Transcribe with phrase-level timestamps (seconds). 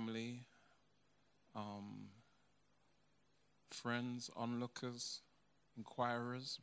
[0.00, 0.40] family,
[1.54, 2.08] um,
[3.70, 5.20] friends, onlookers,
[5.76, 6.58] inquirers,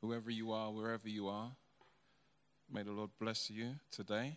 [0.00, 1.50] whoever you are, wherever you are.
[2.72, 4.36] May the Lord bless you today.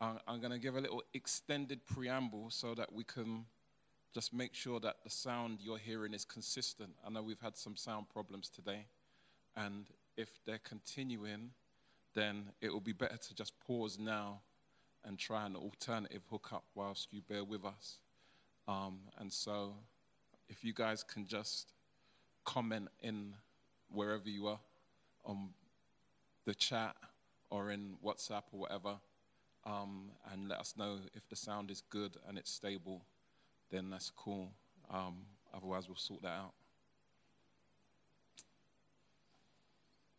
[0.00, 3.44] I'm going to give a little extended preamble so that we can
[4.14, 6.90] just make sure that the sound you're hearing is consistent.
[7.04, 8.86] I know we've had some sound problems today,
[9.56, 11.50] and if they're continuing,
[12.14, 14.40] then it will be better to just pause now
[15.08, 17.98] and try an alternative hookup whilst you bear with us.
[18.68, 19.72] Um, and so,
[20.50, 21.72] if you guys can just
[22.44, 23.34] comment in
[23.90, 24.60] wherever you are
[25.24, 25.48] on
[26.44, 26.94] the chat
[27.48, 28.96] or in WhatsApp or whatever,
[29.64, 33.02] um, and let us know if the sound is good and it's stable,
[33.70, 34.52] then that's cool.
[34.90, 35.16] Um,
[35.54, 36.52] otherwise, we'll sort that out.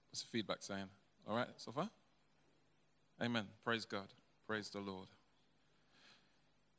[0.10, 0.90] What's the feedback saying?
[1.28, 1.90] All right, so far?
[3.22, 3.46] Amen.
[3.64, 4.08] Praise God.
[4.50, 5.06] Praise the Lord.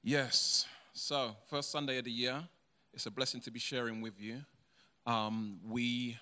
[0.03, 0.67] Yes.
[0.93, 2.43] So, first Sunday of the year.
[2.93, 4.41] It's a blessing to be sharing with you.
[5.07, 6.19] Um, we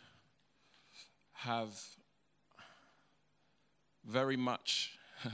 [1.33, 1.83] have
[4.05, 4.99] very much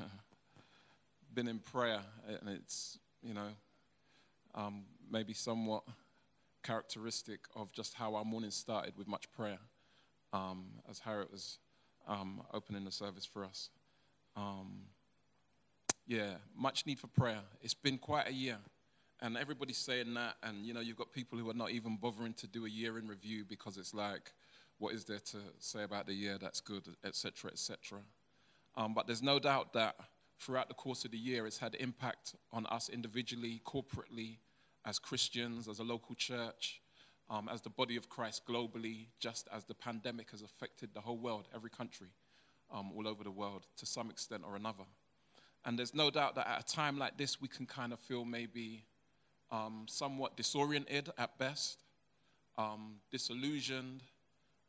[1.34, 3.48] been in prayer, and it's, you know,
[4.54, 5.82] um, maybe somewhat
[6.62, 9.58] characteristic of just how our morning started with much prayer,
[10.32, 11.58] um, as Harriet was
[12.06, 13.70] um, opening the service for us.
[14.36, 14.82] Um,
[16.06, 17.40] yeah, much need for prayer.
[17.62, 18.58] It's been quite a year,
[19.20, 22.34] and everybody's saying that, and you know, you've got people who are not even bothering
[22.34, 24.32] to do a year in review because it's like,
[24.78, 28.00] what is there to say about the year that's good, etc., etc.
[28.76, 29.96] Um, but there's no doubt that
[30.40, 34.38] throughout the course of the year, it's had impact on us individually, corporately,
[34.84, 36.82] as Christians, as a local church,
[37.30, 41.16] um, as the body of Christ globally, just as the pandemic has affected the whole
[41.16, 42.08] world, every country,
[42.70, 44.84] um, all over the world, to some extent or another.
[45.64, 48.24] And there's no doubt that at a time like this, we can kind of feel
[48.24, 48.84] maybe
[49.50, 51.82] um, somewhat disoriented at best,
[52.58, 54.02] um, disillusioned,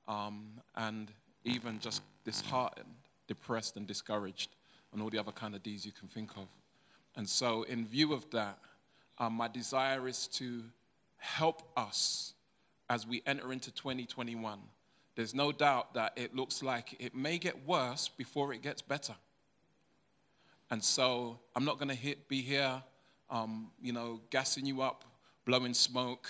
[0.08, 1.12] um, and
[1.44, 2.96] even just disheartened,
[3.28, 4.56] depressed, and discouraged,
[4.94, 6.48] and all the other kind of D's you can think of.
[7.16, 8.58] And so, in view of that,
[9.18, 10.64] um, my desire is to
[11.18, 12.34] help us
[12.90, 14.60] as we enter into 2021.
[15.16, 19.16] There's no doubt that it looks like it may get worse before it gets better.
[20.72, 22.82] And so I'm not going to be here,
[23.30, 25.06] um, you know, gassing you up,
[25.46, 26.30] blowing smoke,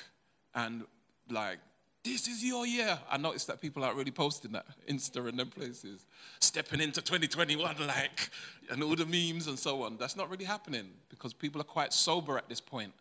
[0.54, 0.84] and
[1.30, 1.60] like,
[2.04, 3.00] this is your year.
[3.10, 6.06] I noticed that people aren't really posting that, Insta and them places.
[6.40, 8.30] Stepping into 2021, like,
[8.70, 9.98] and all the memes and so on.
[9.98, 12.94] That's not really happening because people are quite sober at this point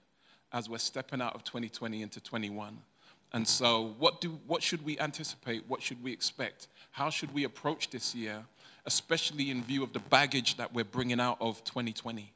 [0.53, 2.78] as we're stepping out of 2020 into 21.
[3.34, 5.65] And so, what, do, what should we anticipate?
[5.69, 6.69] What should we expect?
[6.93, 8.45] How should we approach this year,
[8.87, 12.33] especially in view of the baggage that we're bringing out of 2020?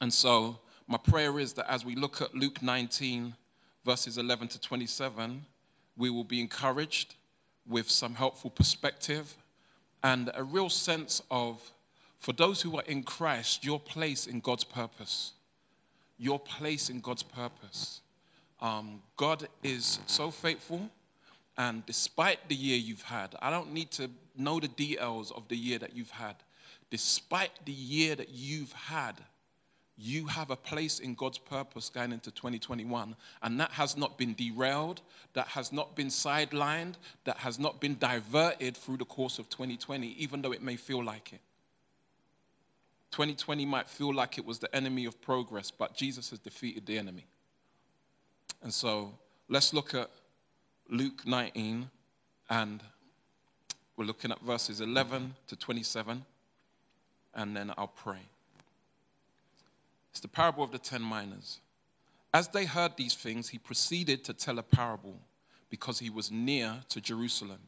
[0.00, 3.34] And so, my prayer is that as we look at Luke 19,
[3.84, 5.44] verses 11 to 27,
[5.96, 7.14] we will be encouraged
[7.66, 9.36] with some helpful perspective
[10.02, 11.60] and a real sense of,
[12.20, 15.32] for those who are in Christ, your place in God's purpose.
[16.18, 18.02] Your place in God's purpose.
[18.60, 20.88] Um, God is so faithful,
[21.58, 25.56] and despite the year you've had, I don't need to know the details of the
[25.56, 26.36] year that you've had.
[26.90, 29.14] Despite the year that you've had,
[29.98, 34.34] you have a place in God's purpose going into 2021, and that has not been
[34.34, 35.00] derailed,
[35.32, 40.08] that has not been sidelined, that has not been diverted through the course of 2020,
[40.18, 41.40] even though it may feel like it.
[43.12, 46.98] 2020 might feel like it was the enemy of progress, but Jesus has defeated the
[46.98, 47.24] enemy.
[48.62, 49.14] And so
[49.48, 50.10] let's look at
[50.88, 51.90] Luke 19,
[52.48, 52.82] and
[53.96, 56.24] we're looking at verses 11 to 27,
[57.34, 58.20] and then I'll pray.
[60.12, 61.58] It's the parable of the ten minas.
[62.32, 65.18] As they heard these things, he proceeded to tell a parable
[65.70, 67.60] because he was near to Jerusalem,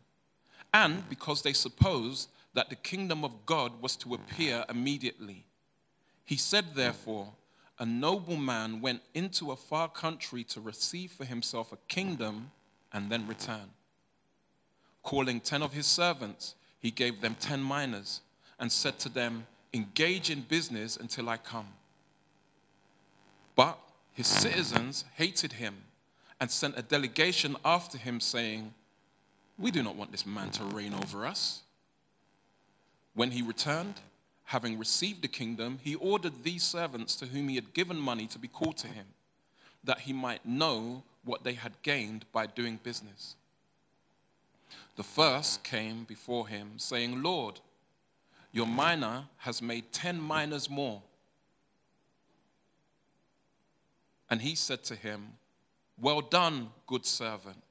[0.73, 5.45] and because they supposed that the kingdom of God was to appear immediately.
[6.25, 7.33] He said, therefore,
[7.79, 12.51] a nobleman went into a far country to receive for himself a kingdom
[12.93, 13.71] and then return.
[15.03, 18.21] Calling ten of his servants, he gave them ten minas
[18.59, 21.69] and said to them, Engage in business until I come.
[23.55, 23.79] But
[24.13, 25.77] his citizens hated him
[26.41, 28.73] and sent a delegation after him, saying,
[29.59, 31.63] We do not want this man to reign over us.
[33.15, 33.97] When he returned,
[34.45, 38.39] having received the kingdom, he ordered these servants to whom he had given money to
[38.39, 39.07] be called to him,
[39.85, 43.37] that he might know what they had gained by doing business.
[44.97, 47.61] The first came before him, saying, Lord,
[48.53, 51.03] Your mina has made ten minas more.
[54.31, 55.35] And he said to him,
[56.01, 57.63] Well done, good servant.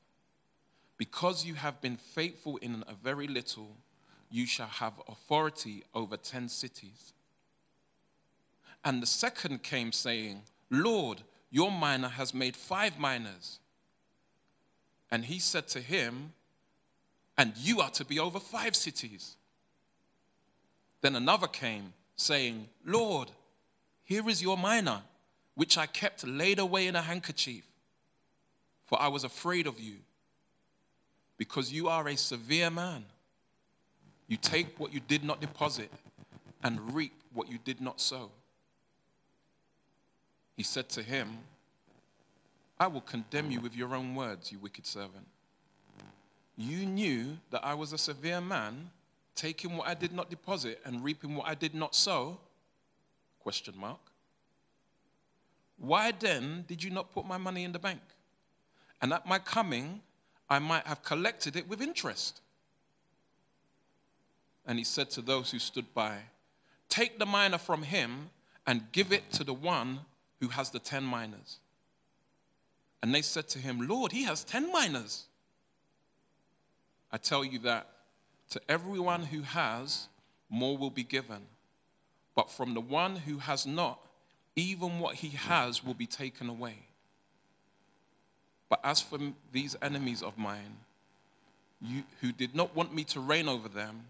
[0.98, 3.76] Because you have been faithful in a very little,
[4.32, 7.14] you shall have authority over ten cities.
[8.84, 13.60] And the second came, saying, Lord, your mina has made five minas.
[15.10, 16.34] And he said to him,
[17.38, 19.36] And you are to be over five cities.
[21.02, 23.32] Then another came, saying, Lord,
[24.04, 25.04] here is your mina,
[25.56, 27.64] which I kept laid away in a handkerchief,
[28.86, 29.96] for I was afraid of you,
[31.38, 33.06] because you are a severe man.
[34.28, 35.92] You take what you did not deposit
[36.64, 38.32] and reap what you did not sow.
[40.58, 41.38] He said to him,
[42.80, 45.28] I will condemn you with your own words, you wicked servant.
[46.58, 48.90] You knew that I was a severe man,
[49.36, 52.40] taking what I did not deposit and reaping what I did not sow?
[53.40, 54.00] Question mark.
[55.78, 58.02] Why then did you not put my money in the bank?
[59.00, 60.02] And at my coming,
[60.50, 62.42] I might have collected it with interest.
[64.66, 66.18] And he said to those who stood by,
[66.90, 68.32] Take the mina from him
[68.66, 70.00] and give it to the one
[70.40, 71.58] who has the ten minas.
[73.02, 75.26] And they said to him, Lord, he has ten minas.
[77.12, 77.88] I tell you that
[78.50, 80.08] to everyone who has,
[80.50, 81.42] more will be given.
[82.36, 84.00] But from the one who has not,
[84.56, 86.78] even what he has will be taken away.
[88.70, 89.20] But as for
[89.52, 90.78] these enemies of mine,
[91.82, 94.02] you, who did not want me to reign over them,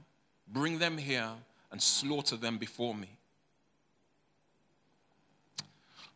[0.48, 1.32] bring them here
[1.72, 3.17] and slaughter them before me.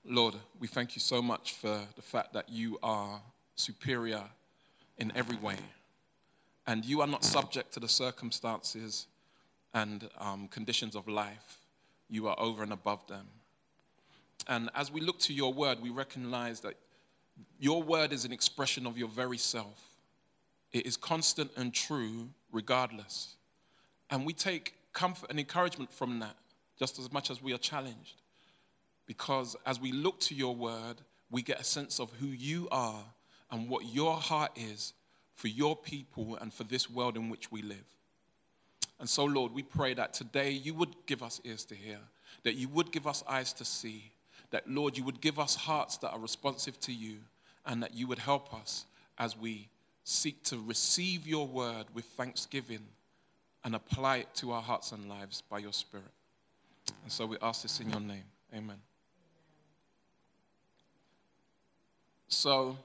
[0.06, 3.22] Lord, we thank you so much for the fact that you are
[3.56, 4.24] superior
[4.98, 5.58] in every way.
[6.66, 9.08] And you are not subject to the circumstances
[9.74, 11.60] and um, conditions of life.
[12.10, 13.28] You are over and above them.
[14.48, 16.76] And as we look to your word, we recognize that
[17.60, 19.82] your word is an expression of your very self.
[20.74, 23.36] It is constant and true regardless.
[24.10, 26.36] And we take comfort and encouragement from that
[26.80, 28.21] just as much as we are challenged
[29.08, 33.04] because as we look to your word, we get a sense of who you are
[33.52, 34.94] and what your heart is
[35.36, 37.86] for your people and for this world in which we live.
[39.00, 41.98] And so, Lord, we pray that today you would give us ears to hear,
[42.44, 44.12] that you would give us eyes to see,
[44.52, 47.18] that, Lord, you would give us hearts that are responsive to you,
[47.66, 48.86] and that you would help us
[49.18, 49.70] as we
[50.04, 52.86] seek to receive your word with thanksgiving
[53.64, 56.06] and apply it to our hearts and lives by your Spirit.
[57.04, 58.24] And so we ask this in your name.
[58.54, 58.78] Amen.
[62.34, 62.78] So,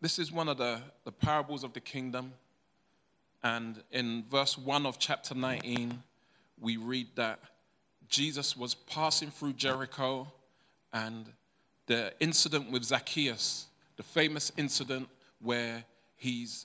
[0.00, 2.32] this is one of the, the parables of the kingdom.
[3.44, 6.02] And in verse 1 of chapter 19,
[6.58, 7.38] we read that
[8.08, 10.26] Jesus was passing through Jericho
[10.94, 11.26] and
[11.84, 13.66] the incident with Zacchaeus,
[13.98, 15.08] the famous incident
[15.42, 15.84] where
[16.16, 16.64] he's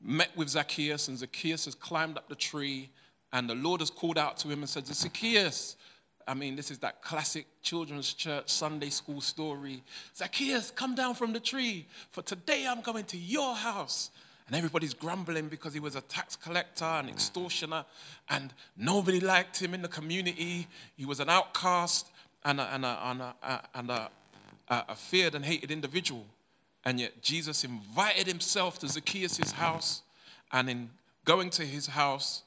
[0.00, 2.88] met with Zacchaeus and Zacchaeus has climbed up the tree
[3.34, 5.76] and the Lord has called out to him and said, Zacchaeus,
[6.28, 9.82] I mean, this is that classic children's church Sunday school story.
[10.14, 14.10] Zacchaeus, come down from the tree, for today I'm going to your house.
[14.46, 17.84] And everybody's grumbling because he was a tax collector and extortioner,
[18.28, 20.66] and nobody liked him in the community.
[20.96, 22.06] He was an outcast
[22.44, 24.10] and a, and a, and a, and a,
[24.68, 26.24] a feared and hated individual.
[26.84, 30.02] And yet Jesus invited himself to Zacchaeus' house,
[30.52, 30.90] and in
[31.24, 32.42] going to his house,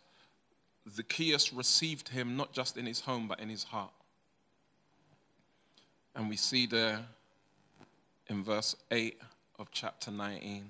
[0.90, 3.92] Zacchaeus received him not just in his home, but in his heart.
[6.16, 7.06] And we see there
[8.28, 9.20] in verse 8
[9.60, 10.66] of chapter 19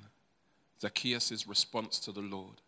[0.82, 2.62] Zacchaeus' response to the Lord.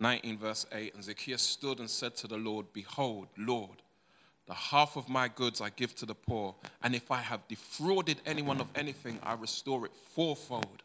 [0.00, 3.82] 19 verse 8 And Zacchaeus stood and said to the Lord, Behold, Lord,
[4.46, 8.20] the half of my goods I give to the poor, and if I have defrauded
[8.26, 10.82] anyone of anything, I restore it fourfold.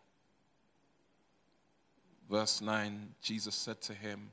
[2.29, 4.29] Verse 9 Jesus said to him,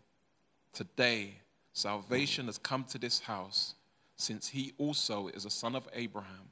[0.75, 1.35] Today,
[1.73, 3.75] salvation has come to this house,
[4.17, 6.51] since he also is a son of Abraham.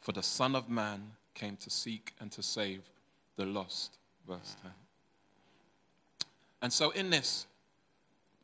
[0.00, 2.82] For the Son of Man came to seek and to save
[3.36, 3.98] the lost.
[4.28, 4.70] Verse 10.
[6.62, 7.46] And so, in this,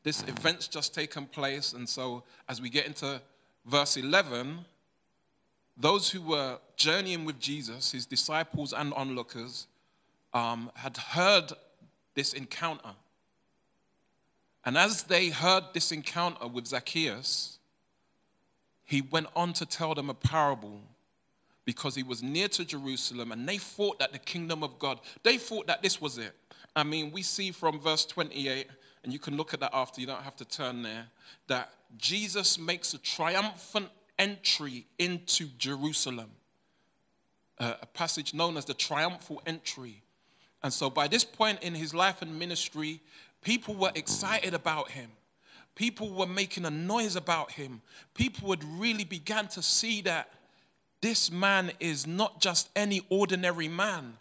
[0.03, 1.73] this event's just taken place.
[1.73, 3.21] And so, as we get into
[3.67, 4.65] verse 11,
[5.77, 9.67] those who were journeying with Jesus, his disciples and onlookers,
[10.35, 11.53] um, had heard
[12.15, 12.91] this encounter.
[14.65, 17.59] And as they heard this encounter with Zacchaeus,
[18.85, 20.81] he went on to tell them a parable
[21.65, 25.37] because he was near to Jerusalem and they thought that the kingdom of God, they
[25.37, 26.35] thought that this was it.
[26.75, 28.67] I mean, we see from verse 28,
[29.05, 31.07] and you can look at that after, you don't have to turn there,
[31.49, 33.89] that Jesus makes a triumphant
[34.19, 36.31] entry into Jerusalem.
[37.59, 40.03] A passage known as the triumphal entry.
[40.63, 43.01] And so by this point in his life and ministry,
[43.43, 45.11] people were excited about him.
[45.75, 47.81] People were making a noise about him.
[48.15, 50.29] People would really began to see that
[51.01, 54.17] this man is not just any ordinary man.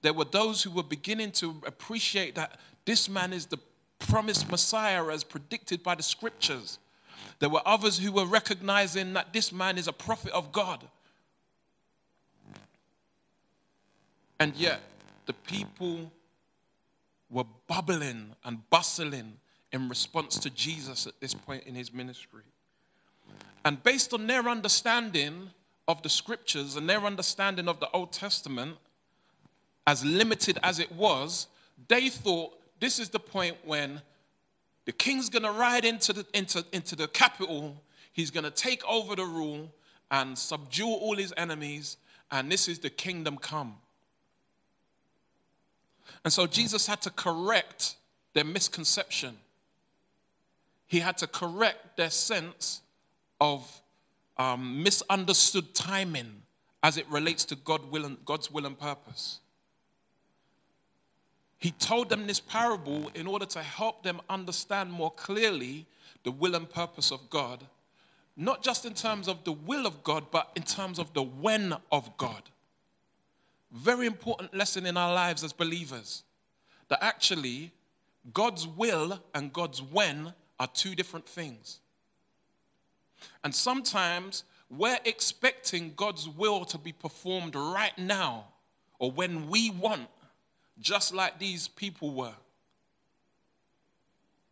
[0.00, 3.58] There were those who were beginning to appreciate that this man is the
[3.98, 6.78] promised Messiah as predicted by the scriptures.
[7.38, 10.82] There were others who were recognizing that this man is a prophet of God.
[14.40, 14.80] And yet,
[15.26, 16.10] the people
[17.32, 19.38] were bubbling and bustling
[19.72, 22.42] in response to Jesus at this point in his ministry.
[23.64, 25.50] And based on their understanding
[25.88, 28.76] of the scriptures and their understanding of the Old Testament,
[29.86, 31.46] as limited as it was,
[31.88, 34.00] they thought this is the point when
[34.84, 37.76] the king's going to ride into the, into, into the capital,
[38.12, 39.72] he's going to take over the rule
[40.10, 41.96] and subdue all his enemies,
[42.30, 43.76] and this is the kingdom come.
[46.24, 47.96] And so Jesus had to correct
[48.34, 49.36] their misconception.
[50.86, 52.82] He had to correct their sense
[53.40, 53.80] of
[54.36, 56.42] um, misunderstood timing
[56.82, 59.40] as it relates to God will and, God's will and purpose.
[61.58, 65.86] He told them this parable in order to help them understand more clearly
[66.24, 67.64] the will and purpose of God,
[68.36, 71.74] not just in terms of the will of God, but in terms of the when
[71.92, 72.42] of God.
[73.72, 76.24] Very important lesson in our lives as believers
[76.88, 77.72] that actually
[78.34, 81.80] God's will and God's when are two different things.
[83.42, 88.44] And sometimes we're expecting God's will to be performed right now
[88.98, 90.08] or when we want
[90.78, 92.34] just like these people were.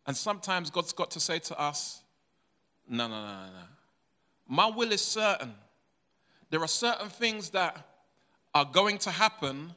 [0.07, 2.01] And sometimes God's got to say to us,
[2.89, 3.67] no, no, no, no, no.
[4.47, 5.53] My will is certain.
[6.49, 7.85] There are certain things that
[8.53, 9.73] are going to happen,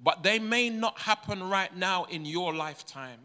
[0.00, 3.20] but they may not happen right now in your lifetime,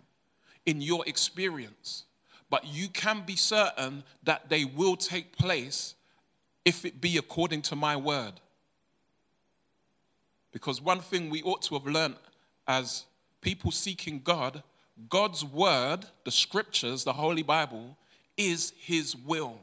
[0.65, 2.03] in your experience.
[2.49, 5.95] But you can be certain that they will take place
[6.65, 8.33] if it be according to my word.
[10.51, 12.15] Because one thing we ought to have learned
[12.67, 13.05] as
[13.41, 14.61] people seeking God,
[15.09, 17.97] God's word, the scriptures, the Holy Bible,
[18.37, 19.59] is his will.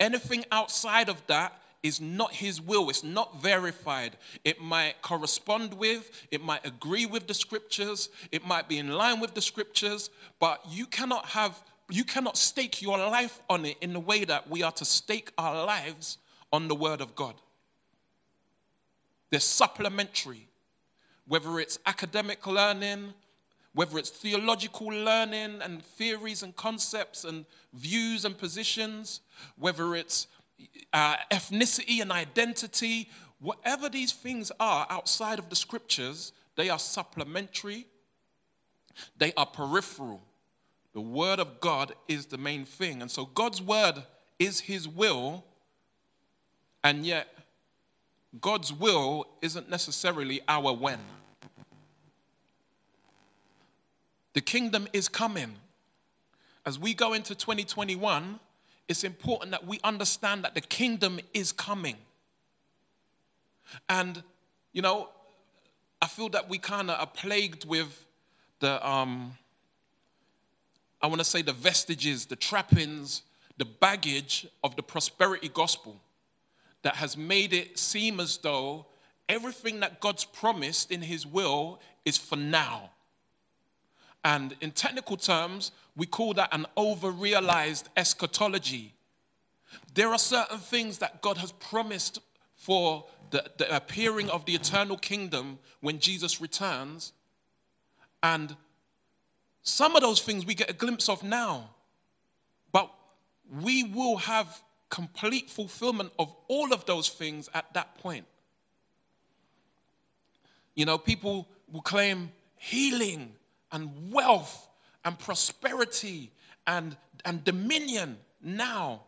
[0.00, 2.88] Anything outside of that is not his will.
[2.90, 4.16] It's not verified.
[4.44, 9.20] It might correspond with, it might agree with the scriptures, it might be in line
[9.20, 13.92] with the scriptures, but you cannot have, you cannot stake your life on it in
[13.92, 16.18] the way that we are to stake our lives
[16.52, 17.34] on the word of God.
[19.30, 20.48] They're supplementary
[21.26, 23.14] whether it's academic learning,
[23.74, 29.20] whether it's theological learning and theories and concepts and views and positions,
[29.56, 30.26] whether it's
[30.92, 33.08] uh, ethnicity and identity,
[33.40, 37.86] whatever these things are outside of the scriptures, they are supplementary,
[39.16, 40.22] they are peripheral.
[40.92, 43.00] The word of God is the main thing.
[43.00, 44.02] And so God's word
[44.38, 45.44] is his will,
[46.84, 47.28] and yet
[48.40, 51.00] God's will isn't necessarily our when.
[54.34, 55.56] The kingdom is coming.
[56.64, 58.38] As we go into 2021,
[58.92, 61.96] it's important that we understand that the kingdom is coming.
[63.88, 64.22] And,
[64.74, 65.08] you know,
[66.02, 68.04] I feel that we kind of are plagued with
[68.60, 69.32] the, um,
[71.00, 73.22] I want to say, the vestiges, the trappings,
[73.56, 75.96] the baggage of the prosperity gospel
[76.82, 78.84] that has made it seem as though
[79.26, 82.90] everything that God's promised in His will is for now.
[84.24, 88.94] And in technical terms, we call that an over realized eschatology.
[89.94, 92.20] There are certain things that God has promised
[92.54, 97.12] for the, the, appearing of the eternal kingdom when Jesus returns.
[98.22, 98.54] And
[99.62, 101.70] some of those things we get a glimpse of now.
[102.70, 102.92] But
[103.62, 108.26] we will have complete fulfillment of all of those things at that point.
[110.74, 113.32] You know, people will claim healing
[113.72, 114.68] and wealth
[115.04, 116.30] and prosperity
[116.66, 119.02] and, and dominion now.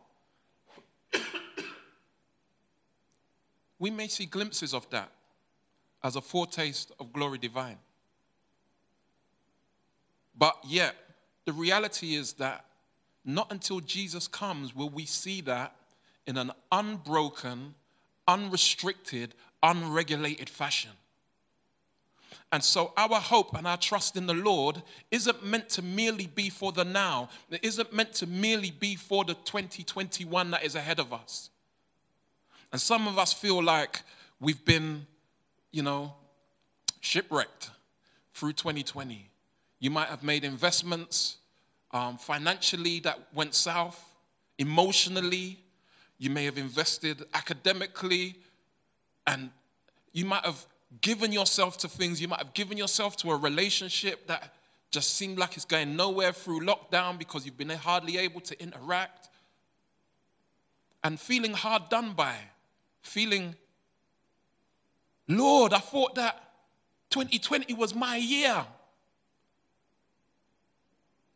[3.79, 5.11] we may see glimpses of that
[6.03, 7.77] as a foretaste of glory divine.
[10.37, 10.95] But yet,
[11.45, 12.65] the reality is that
[13.23, 15.75] not until Jesus comes will we see that
[16.27, 17.75] in an unbroken,
[18.27, 20.91] unrestricted, unregulated fashion.
[22.51, 26.49] And so our hope and our trust in the Lord isn't meant to merely be
[26.49, 27.29] for the now.
[27.49, 31.49] It isn't meant to merely be for the 2021 that is ahead of us.
[32.71, 34.01] And some of us feel like
[34.39, 35.05] we've been,
[35.71, 36.13] you know,
[36.99, 37.69] shipwrecked
[38.33, 39.29] through 2020.
[39.79, 41.37] You might have made investments
[41.91, 44.03] um, financially that went south,
[44.57, 45.59] emotionally.
[46.17, 48.35] You may have invested academically,
[49.27, 49.49] and
[50.11, 50.65] you might have
[51.01, 52.21] given yourself to things.
[52.21, 54.53] You might have given yourself to a relationship that
[54.91, 59.29] just seemed like it's going nowhere through lockdown because you've been hardly able to interact.
[61.03, 62.35] And feeling hard done by,
[63.01, 63.55] feeling,
[65.27, 66.41] Lord, I thought that
[67.11, 68.65] 2020 was my year.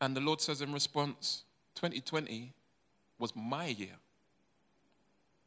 [0.02, 1.44] And the Lord says in response,
[1.76, 2.54] 2020
[3.20, 3.96] was my year,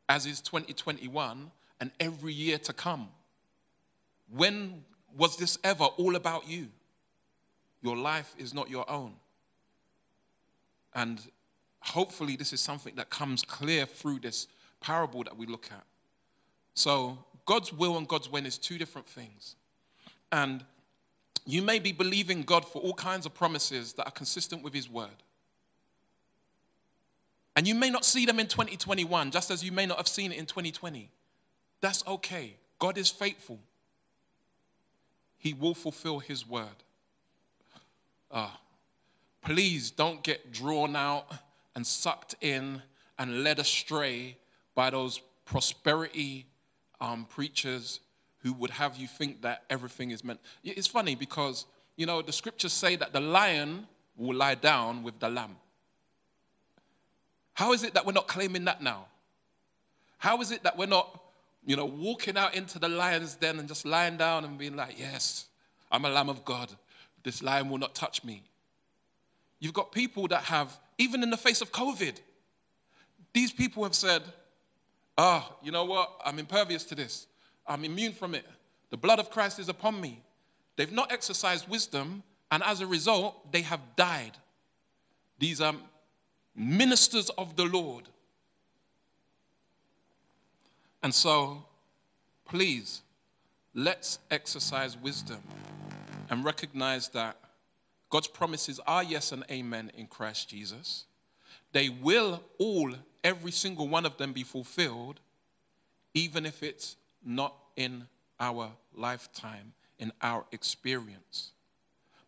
[0.09, 1.50] as is 2021
[1.81, 3.09] and every year to come.
[4.35, 4.85] When
[5.17, 6.69] was this ever all about you?
[7.83, 9.15] Your life is not your own.
[10.95, 11.21] And
[11.81, 14.47] hopefully, this is something that comes clear through this
[14.81, 15.85] parable that we look at.
[16.75, 19.57] So, God's will and God's when is two different things.
[20.31, 20.65] And
[21.45, 24.89] you may be believing God for all kinds of promises that are consistent with His
[24.89, 25.11] word.
[27.57, 30.33] And you may not see them in 2021, just as you may not have seen
[30.33, 31.11] it in 2020.
[31.81, 32.55] That's okay.
[32.79, 33.59] God is faithful.
[35.43, 36.85] He will fulfill His word.
[38.31, 38.51] Uh,
[39.45, 41.27] please don't get drawn out
[41.75, 42.81] and sucked in
[43.19, 44.37] and led astray
[44.77, 46.47] by those prosperity
[47.01, 47.99] um, preachers
[48.45, 50.39] who would have you think that everything is meant.
[50.63, 55.19] It's funny because, you know, the scriptures say that the lion will lie down with
[55.19, 55.57] the lamb.
[57.55, 59.07] How is it that we're not claiming that now?
[60.19, 61.21] How is it that we're not,
[61.65, 64.99] you know, walking out into the lion's den and just lying down and being like,
[64.99, 65.47] yes,
[65.91, 66.73] I'm a lamb of God.
[67.23, 68.43] This lion will not touch me.
[69.61, 72.17] You've got people that have, even in the face of COVID,
[73.33, 74.23] these people have said,
[75.17, 76.11] ah, oh, you know what?
[76.25, 77.27] I'm impervious to this.
[77.67, 78.45] I'm immune from it.
[78.91, 80.21] The blood of Christ is upon me.
[80.77, 84.33] They've not exercised wisdom, and as a result, they have died.
[85.39, 85.75] These are
[86.57, 88.09] ministers of the Lord.
[91.02, 91.65] And so,
[92.45, 93.02] please,
[93.75, 95.41] let's exercise wisdom
[96.30, 97.36] and recognize that
[98.10, 101.06] God's promises are yes and amen in Christ Jesus.
[101.73, 102.93] They will all,
[103.25, 105.21] every single one of them, be fulfilled,
[106.15, 108.06] even if it's not in
[108.38, 111.52] our lifetime, in our experience.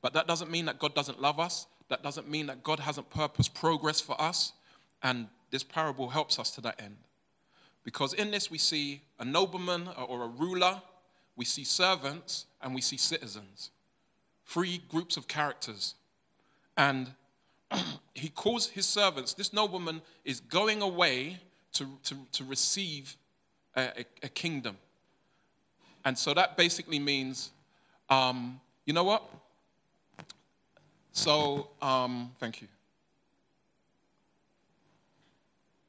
[0.00, 1.66] But that doesn't mean that God doesn't love us.
[1.88, 4.52] That doesn't mean that God hasn't purposed progress for us.
[5.02, 6.96] And this parable helps us to that end.
[7.84, 10.80] Because in this, we see a nobleman or a ruler,
[11.36, 13.70] we see servants, and we see citizens.
[14.46, 15.94] Three groups of characters.
[16.76, 17.12] And
[18.14, 21.40] he calls his servants, this nobleman is going away
[21.74, 23.16] to, to, to receive
[23.76, 24.76] a, a, a kingdom.
[26.04, 27.50] And so that basically means,
[28.08, 29.28] um, you know what?
[31.12, 32.68] So, um, thank you.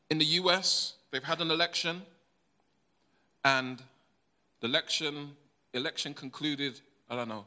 [0.10, 2.02] In the US, they've had an election,
[3.46, 3.82] and
[4.60, 5.32] the election,
[5.74, 7.46] election concluded, I don't know,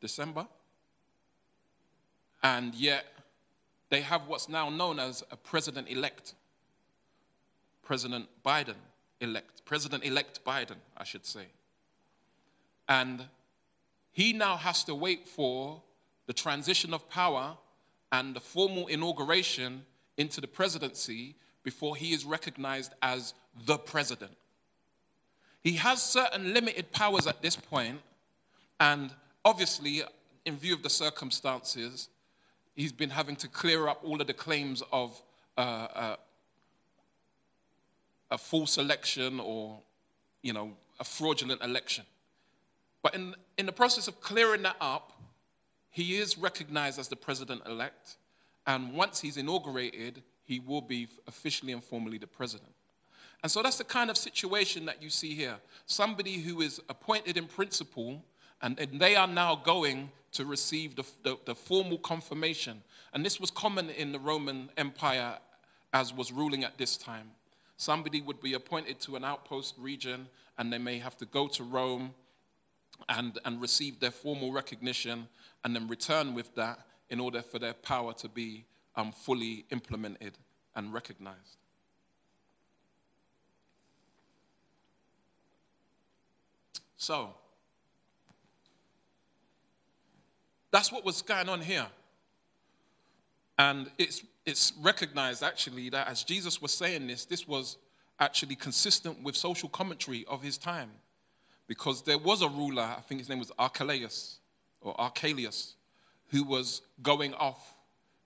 [0.00, 0.46] December.
[2.44, 3.06] And yet,
[3.90, 6.34] they have what's now known as a president elect.
[7.82, 8.76] President Biden
[9.20, 11.46] elect, President elect Biden, I should say.
[12.88, 13.24] And
[14.12, 15.82] he now has to wait for
[16.26, 17.56] the transition of power
[18.12, 19.84] and the formal inauguration
[20.16, 21.34] into the presidency
[21.64, 23.34] before he is recognized as
[23.66, 24.32] the president.
[25.62, 28.00] He has certain limited powers at this point,
[28.78, 29.10] and
[29.44, 30.02] obviously,
[30.44, 32.08] in view of the circumstances,
[32.74, 35.20] he's been having to clear up all of the claims of
[35.56, 36.16] uh, uh,
[38.30, 39.78] a false election or,
[40.42, 42.04] you know, a fraudulent election.
[43.02, 45.12] But in, in the process of clearing that up,
[45.90, 48.16] he is recognized as the president elect.
[48.66, 52.72] And once he's inaugurated, he will be officially and formally the president.
[53.42, 55.56] And so that's the kind of situation that you see here.
[55.86, 58.22] Somebody who is appointed in principle,
[58.62, 62.82] and, and they are now going to receive the, the, the formal confirmation.
[63.12, 65.38] And this was common in the Roman Empire
[65.92, 67.30] as was ruling at this time.
[67.76, 70.26] Somebody would be appointed to an outpost region
[70.58, 72.14] and they may have to go to Rome
[73.08, 75.28] and, and receive their formal recognition
[75.64, 76.80] and then return with that
[77.10, 78.64] in order for their power to be
[78.96, 80.38] um, fully implemented
[80.76, 81.58] and recognized.
[86.96, 87.34] So,
[90.70, 91.86] that's what was going on here.
[93.58, 97.76] And it's, it's recognized actually that as Jesus was saying this, this was
[98.18, 100.90] actually consistent with social commentary of his time.
[101.66, 104.38] Because there was a ruler, I think his name was Archelaus
[104.80, 105.74] or Archelaus,
[106.28, 107.74] who was going off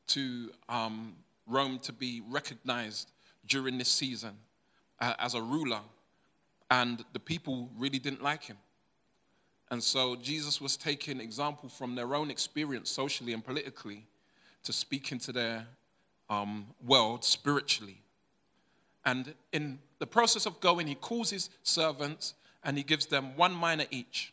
[0.08, 1.14] to um,
[1.46, 3.10] Rome to be recognized
[3.46, 4.34] during this season
[5.00, 5.80] uh, as a ruler.
[6.70, 8.58] And the people really didn't like him.
[9.70, 14.06] And so Jesus was taking example from their own experience socially and politically
[14.64, 15.66] to speak into their
[16.30, 18.02] um, world spiritually.
[19.04, 23.58] And in the process of going, he calls his servants and he gives them one
[23.58, 24.32] mina each.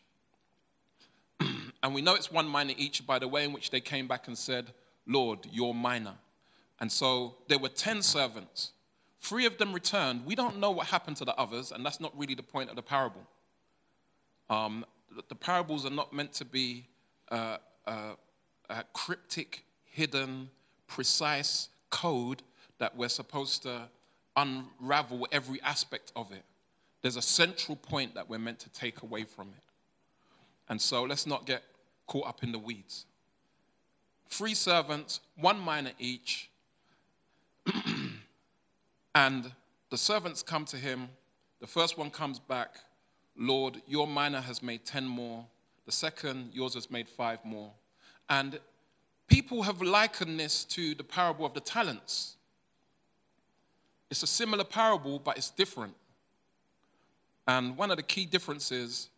[1.82, 4.28] and we know it's one mina each by the way in which they came back
[4.28, 4.72] and said,
[5.06, 6.18] Lord, your mina.
[6.80, 8.72] And so there were 10 servants.
[9.20, 10.26] Three of them returned.
[10.26, 12.76] We don't know what happened to the others, and that's not really the point of
[12.76, 13.26] the parable.
[14.50, 14.84] Um,
[15.28, 16.86] the parables are not meant to be
[17.30, 18.14] uh, uh,
[18.68, 20.50] a cryptic, hidden,
[20.86, 22.42] precise code
[22.78, 23.88] that we're supposed to
[24.36, 26.44] unravel every aspect of it.
[27.02, 29.62] There's a central point that we're meant to take away from it.
[30.68, 31.62] And so let's not get
[32.06, 33.06] caught up in the weeds.
[34.28, 36.50] Three servants, one mina each,
[39.14, 39.52] and
[39.90, 41.08] the servants come to him.
[41.60, 42.76] The first one comes back,
[43.36, 45.44] Lord, your mina has made 10 more.
[45.84, 47.70] The second, yours has made five more.
[48.28, 48.58] And
[49.28, 52.36] people have likened this to the parable of the talents.
[54.10, 55.94] It's a similar parable, but it's different.
[57.46, 59.08] And one of the key differences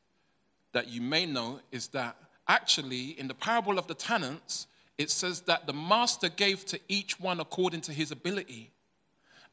[0.72, 2.16] that you may know is that
[2.46, 4.66] actually, in the parable of the talents,
[4.98, 8.72] it says that the master gave to each one according to his ability.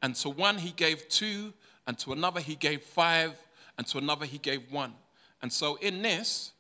[0.02, 1.54] And to one he gave two,
[1.88, 3.34] and to another he gave five,
[3.78, 4.94] and to another he gave one.
[5.42, 6.52] And so in this,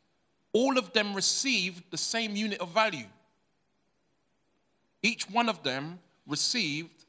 [0.53, 3.07] all of them received the same unit of value.
[5.01, 7.05] Each one of them received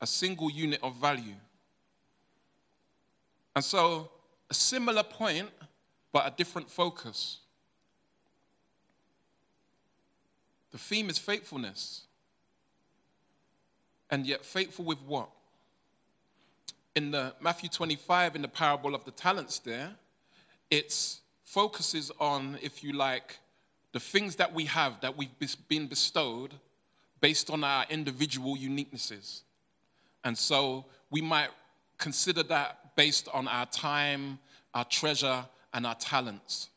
[0.00, 1.36] a single unit of value.
[3.54, 4.10] And so,
[4.50, 5.48] a similar point,
[6.12, 7.40] but a different focus.
[10.72, 12.02] The theme is faithfulness.
[14.10, 15.28] And yet, faithful with what?
[16.94, 19.90] In the Matthew 25, in the parable of the talents, there,
[20.70, 23.38] it focuses on, if you like,
[23.92, 25.30] the things that we have that we've
[25.68, 26.54] been bestowed
[27.20, 29.42] based on our individual uniquenesses.
[30.24, 31.50] And so we might
[31.98, 34.38] consider that based on our time,
[34.74, 36.68] our treasure, and our talents.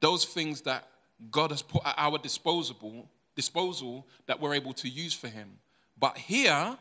[0.00, 0.88] Those things that
[1.30, 5.48] God has put at our disposable, disposal that we're able to use for Him.
[5.98, 6.76] But here,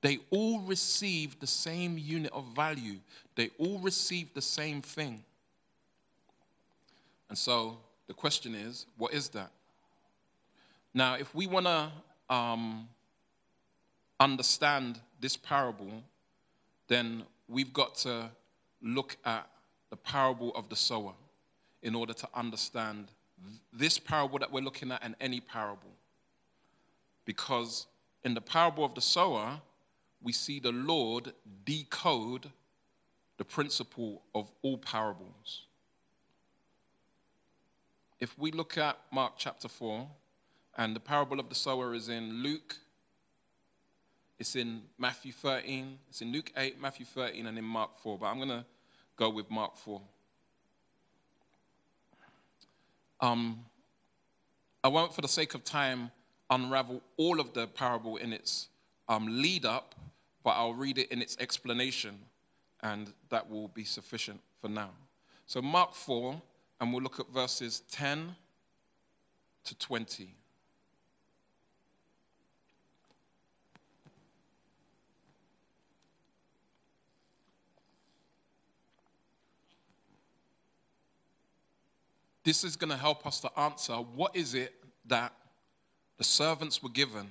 [0.00, 2.96] they all receive the same unit of value,
[3.34, 5.24] they all receive the same thing.
[7.28, 9.50] And so the question is what is that?
[10.94, 11.90] Now, if we want to
[12.30, 12.88] um,
[14.18, 16.02] understand this parable,
[16.88, 18.30] then we've got to
[18.80, 19.48] look at
[19.90, 21.12] the parable of the sower
[21.82, 23.08] in order to understand
[23.72, 25.92] this parable that we're looking at and any parable.
[27.24, 27.86] Because
[28.24, 29.60] in the parable of the sower,
[30.22, 31.32] we see the Lord
[31.64, 32.50] decode
[33.36, 35.66] the principle of all parables.
[38.18, 40.08] If we look at Mark chapter 4,
[40.78, 42.76] and the parable of the sower is in Luke,
[44.38, 48.26] it's in Matthew 13, it's in Luke 8, Matthew 13, and in Mark 4, but
[48.26, 48.64] I'm going to
[49.16, 50.00] go with Mark 4.
[53.20, 53.64] Um,
[54.84, 56.10] I won't, for the sake of time,
[56.50, 58.68] unravel all of the parable in its
[59.08, 59.94] um, lead up,
[60.44, 62.18] but I'll read it in its explanation,
[62.82, 64.90] and that will be sufficient for now.
[65.46, 66.40] So, Mark 4,
[66.80, 68.34] and we'll look at verses 10
[69.64, 70.34] to 20.
[82.46, 84.72] This is going to help us to answer what is it
[85.06, 85.32] that
[86.16, 87.26] the servants were given.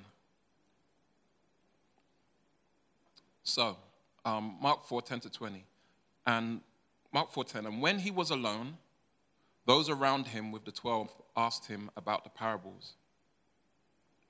[3.42, 3.78] So,
[4.26, 5.64] um, Mark 4 10 to 20.
[6.26, 6.60] And
[7.14, 7.64] Mark 4 10.
[7.64, 8.76] And when he was alone,
[9.64, 12.92] those around him with the twelve asked him about the parables.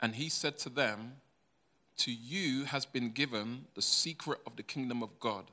[0.00, 1.14] And he said to them,
[1.96, 5.46] To you has been given the secret of the kingdom of God.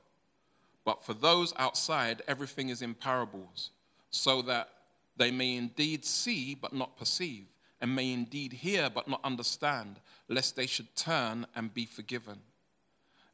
[0.85, 3.71] But for those outside, everything is in parables,
[4.11, 4.69] so that
[5.17, 7.45] they may indeed see, but not perceive,
[7.81, 12.39] and may indeed hear, but not understand, lest they should turn and be forgiven.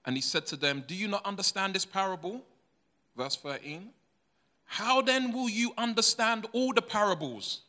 [0.06, 2.42] And he said to them, Do you not understand this parable?
[3.16, 3.90] Verse 13.
[4.66, 7.62] How then will you understand all the parables?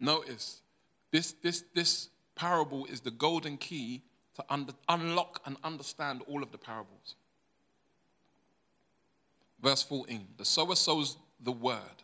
[0.00, 0.60] Notice,
[1.10, 4.02] this, this, this parable is the golden key
[4.36, 4.44] to
[4.88, 7.16] unlock and understand all of the parables.
[9.62, 12.02] Verse 14 The sower sows the word,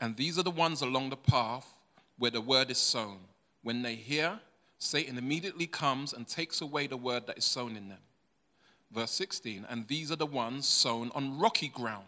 [0.00, 1.74] and these are the ones along the path
[2.18, 3.18] where the word is sown.
[3.62, 4.38] When they hear,
[4.78, 7.98] Satan immediately comes and takes away the word that is sown in them.
[8.92, 12.04] Verse 16 And these are the ones sown on rocky ground,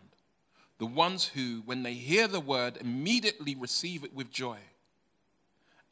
[0.78, 4.58] the ones who, when they hear the word, immediately receive it with joy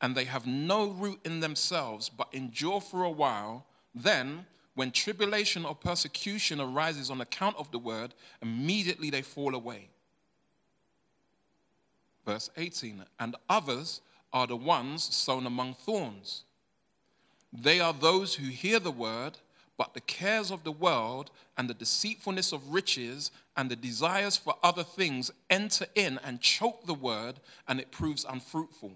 [0.00, 5.64] and they have no root in themselves, but endure for a while, then, when tribulation
[5.64, 8.12] or persecution arises on account of the word,
[8.42, 9.88] immediately they fall away.
[12.26, 14.02] Verse 18 And others
[14.34, 16.44] are the ones sown among thorns.
[17.54, 19.38] They are those who hear the word,
[19.78, 24.56] but the cares of the world and the deceitfulness of riches and the desires for
[24.62, 28.92] other things enter in and choke the word, and it proves unfruitful.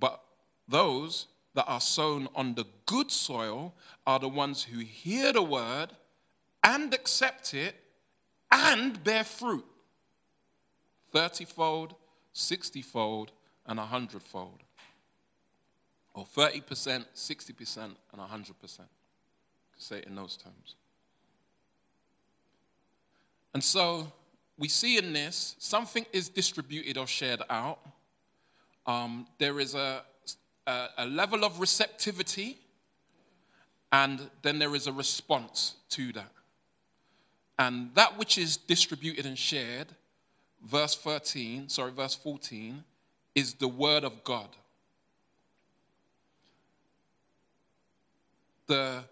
[0.00, 0.20] But
[0.66, 3.74] those that are sown on the good soil
[4.06, 5.88] are the ones who hear the word
[6.62, 7.74] and accept it
[8.50, 9.64] and bear fruit
[11.12, 11.94] 30 fold,
[12.32, 13.32] 60 fold,
[13.66, 14.62] and 100 fold.
[16.14, 18.80] Or 30%, 60%, and 100%.
[19.76, 20.76] Say it in those terms.
[23.54, 24.12] And so
[24.58, 27.80] we see in this something is distributed or shared out
[28.86, 30.02] um, there is a,
[30.70, 32.58] a, a level of receptivity,
[33.92, 36.32] and then there is a response to that.
[37.58, 39.88] And that which is distributed and shared,
[40.64, 42.84] verse 13, sorry, verse 14,
[43.34, 44.48] is the word of God.
[48.66, 49.04] The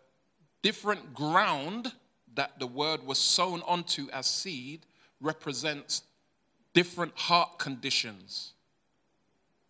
[0.62, 1.92] different ground
[2.36, 4.86] that the word was sown onto as seed
[5.20, 6.02] represents
[6.72, 8.52] different heart conditions.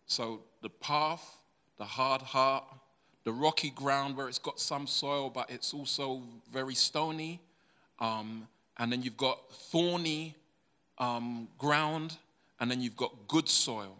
[0.05, 1.38] So the path,
[1.79, 2.65] the hard heart,
[3.23, 6.21] the rocky ground where it's got some soil, but it's also
[6.53, 7.39] very stony.
[7.99, 10.35] Um, and then you've got thorny
[10.99, 12.17] um, ground,
[12.59, 13.95] and then you've got good soil.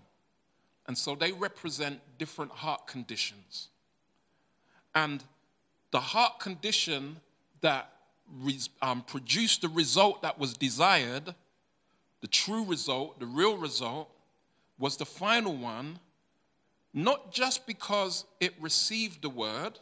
[0.88, 3.70] And so they represent different heart conditions.
[4.94, 5.24] And
[5.92, 7.18] the heart condition
[7.62, 7.92] that
[8.82, 11.34] um, produced the result that was desired,
[12.22, 14.10] the true result, the real result,
[14.78, 16.00] was the final one,
[16.94, 19.80] not just because it received the word,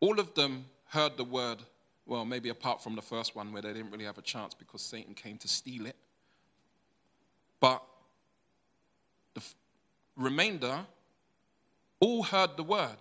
[0.00, 1.58] all of them heard the word,
[2.06, 4.82] well, maybe apart from the first one where they didn't really have a chance because
[4.82, 5.96] Satan came to steal it.
[7.60, 7.82] But
[9.34, 9.54] the f-
[10.16, 10.80] remainder
[12.00, 12.96] all heard the word.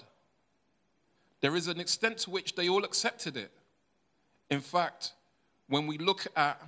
[1.42, 3.52] There is an extent to which they all accepted it.
[4.50, 5.14] In fact,
[5.68, 6.60] when we look at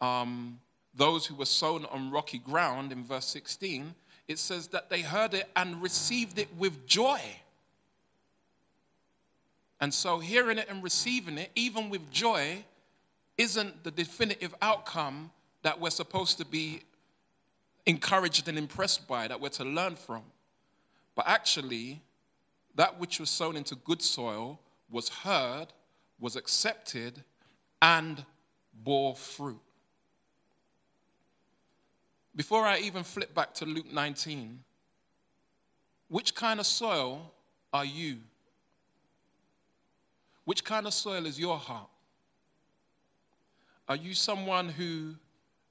[0.00, 0.58] um,
[0.94, 3.94] those who were sown on rocky ground in verse 16,
[4.30, 7.20] it says that they heard it and received it with joy.
[9.80, 12.64] And so, hearing it and receiving it, even with joy,
[13.36, 16.82] isn't the definitive outcome that we're supposed to be
[17.86, 20.22] encouraged and impressed by, that we're to learn from.
[21.16, 22.00] But actually,
[22.76, 25.66] that which was sown into good soil was heard,
[26.20, 27.24] was accepted,
[27.82, 28.24] and
[28.84, 29.58] bore fruit.
[32.40, 34.60] Before I even flip back to Luke 19,
[36.08, 37.34] which kind of soil
[37.70, 38.16] are you?
[40.46, 41.90] Which kind of soil is your heart?
[43.86, 45.16] Are you someone who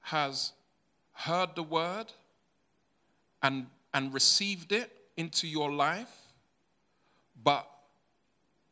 [0.02, 0.52] has
[1.12, 2.12] heard the word
[3.42, 6.14] and, and received it into your life,
[7.42, 7.68] but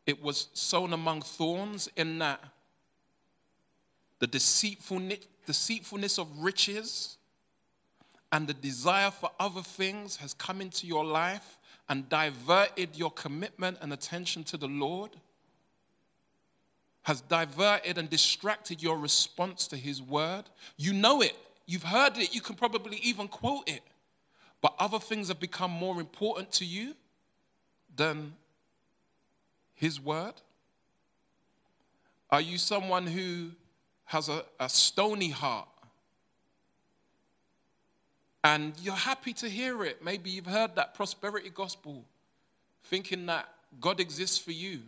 [0.07, 2.45] it was sown among thorns in that
[4.21, 7.18] the deceitfulness, deceitfulness of riches
[8.33, 13.79] and the desire for other things has come into your life and diverted your commitment
[13.81, 15.11] and attention to the Lord,
[17.03, 20.45] has diverted and distracted your response to His word.
[20.77, 21.35] You know it,
[21.67, 23.81] you've heard it, you can probably even quote it,
[24.61, 26.95] but other things have become more important to you
[27.97, 28.35] than
[29.75, 30.35] His word.
[32.31, 33.53] Are you someone who
[34.05, 35.69] has a, a stony heart?
[38.45, 40.03] And you're happy to hear it.
[40.05, 42.05] Maybe you've heard that prosperity gospel,
[42.85, 43.49] thinking that
[43.81, 44.81] God exists for you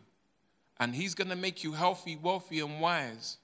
[0.81, 3.37] and He's going to make you healthy, wealthy, and wise.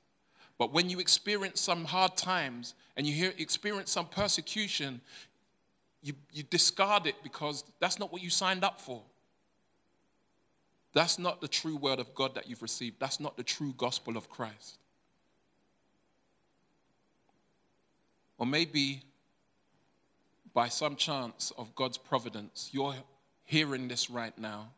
[0.58, 5.02] But when you experience some hard times and you hear, experience some persecution,
[6.02, 9.02] you, you discard it because that's not what you signed up for.
[10.94, 12.96] That's not the true word of God that you've received.
[12.98, 14.78] That's not the true gospel of Christ.
[18.38, 19.02] Or maybe
[20.56, 22.94] by some chance of God's providence, you're
[23.44, 24.70] hearing this right now,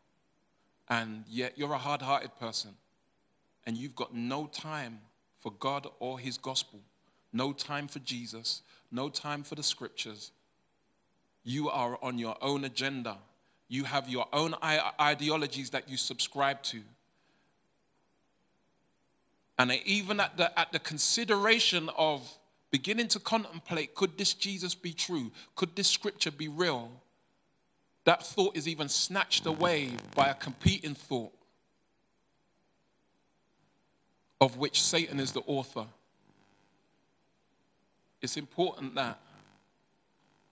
[0.89, 2.73] and yet you're a hard hearted person,
[3.65, 4.99] and you've got no time
[5.39, 6.81] for God or His gospel,
[7.33, 10.33] no time for Jesus, no time for the scriptures.
[11.45, 13.17] You are on your own agenda.
[13.69, 14.57] You have your own
[15.01, 16.81] ideologies that you subscribe to.
[19.57, 22.29] And even at the, at the consideration of
[22.71, 25.31] beginning to contemplate could this Jesus be true?
[25.57, 26.91] Could this scripture be real?
[28.05, 31.33] That thought is even snatched away by a competing thought
[34.41, 35.87] of which Satan is the author.
[38.21, 39.19] It's important that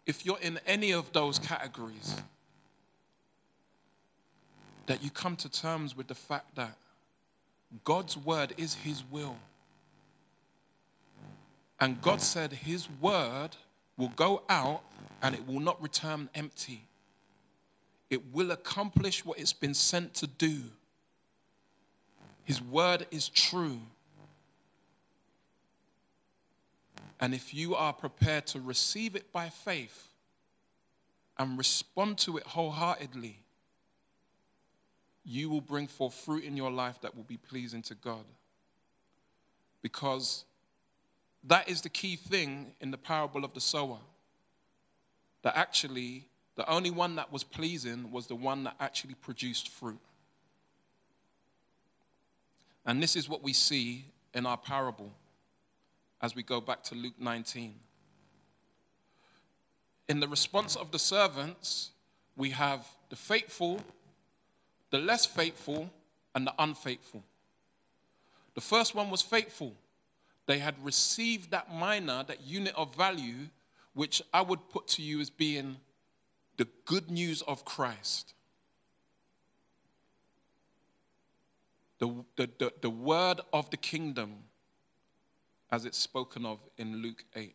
[0.07, 2.17] if you're in any of those categories,
[4.87, 6.77] that you come to terms with the fact that
[7.85, 9.37] God's word is his will.
[11.81, 13.51] And God said his word
[13.97, 14.83] will go out
[15.23, 16.87] and it will not return empty.
[18.09, 20.63] It will accomplish what it's been sent to do.
[22.45, 23.81] His word is true.
[27.19, 30.09] And if you are prepared to receive it by faith
[31.39, 33.39] and respond to it wholeheartedly,
[35.25, 38.25] you will bring forth fruit in your life that will be pleasing to God.
[39.83, 40.45] Because
[41.47, 43.99] that is the key thing in the parable of the sower.
[45.43, 50.01] That actually, the only one that was pleasing was the one that actually produced fruit.
[52.85, 55.13] And this is what we see in our parable
[56.21, 57.75] as we go back to Luke 19.
[60.09, 61.91] In the response of the servants,
[62.37, 63.81] we have the faithful,
[64.91, 65.91] the less faithful,
[66.35, 67.23] and the unfaithful.
[68.55, 69.75] The first one was faithful.
[70.47, 73.49] They had received that mina, that unit of value,
[73.95, 75.77] which I would put to you as being
[76.57, 78.35] the good news of Christ.
[81.99, 84.35] The, the, the, the word of the kingdom
[85.71, 87.55] as it's spoken of in Luke 8.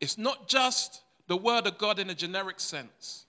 [0.00, 3.26] It's not just the word of God in a generic sense,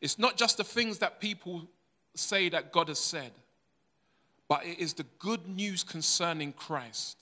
[0.00, 1.68] it's not just the things that people
[2.14, 3.32] say that God has said,
[4.48, 7.18] but it is the good news concerning Christ.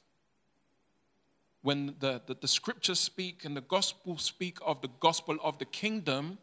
[1.66, 5.64] When the, the, the scriptures speak and the gospel speak of the gospel of the
[5.64, 6.38] kingdom,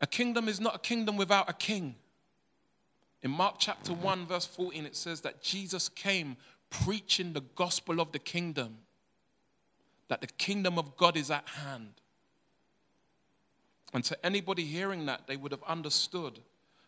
[0.00, 1.96] a kingdom is not a kingdom without a king.
[3.24, 6.36] In Mark chapter 1, verse 14, it says that Jesus came
[6.70, 8.76] preaching the gospel of the kingdom,
[10.06, 11.94] that the kingdom of God is at hand.
[13.92, 16.38] And to anybody hearing that, they would have understood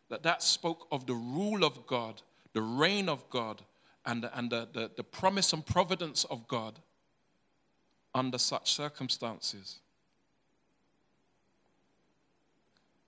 [0.09, 3.61] that that spoke of the rule of God, the reign of God,
[4.07, 6.79] and, and the, the, the promise and providence of God
[8.15, 9.81] under such circumstances.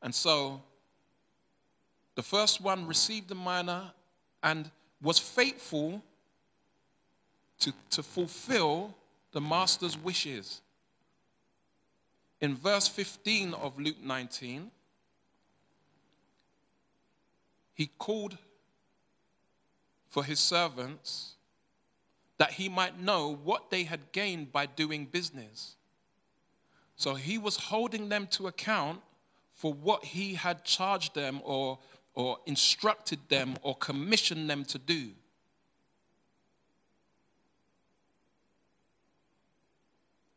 [0.03, 0.61] And so,
[2.15, 3.95] the first one received the mina
[4.43, 6.03] and was faithful
[7.61, 8.95] to, to fulfill
[9.33, 10.61] the master's wishes.
[12.41, 14.71] In verse 15 of Luke 19,
[17.75, 18.37] he called
[20.19, 21.37] for his servants
[22.39, 25.77] that he might know what they had gained by doing business.
[26.97, 29.01] So he was holding them to account
[29.55, 31.79] for what he had charged them or,
[32.15, 35.11] or instructed them or commissioned them to do.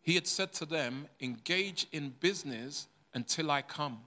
[0.03, 3.97] He had said to them, Engage in business until I come.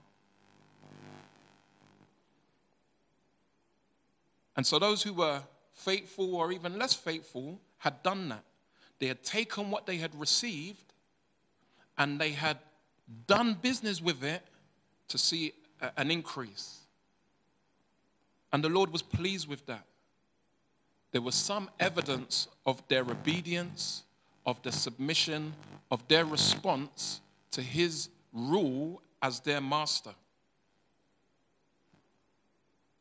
[4.55, 5.41] And so those who were
[5.75, 8.43] faithful or even less faithful had done that.
[8.99, 10.93] They had taken what they had received
[11.97, 12.57] and they had
[13.27, 14.41] done business with it
[15.09, 15.53] to see
[15.97, 16.79] an increase.
[18.51, 19.85] And the Lord was pleased with that.
[21.11, 24.03] There was some evidence of their obedience
[24.45, 25.53] of the submission
[25.91, 27.21] of their response
[27.51, 30.13] to his rule as their master.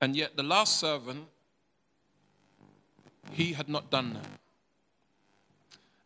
[0.00, 1.26] And yet, the last servant,
[3.32, 4.26] he had not done that.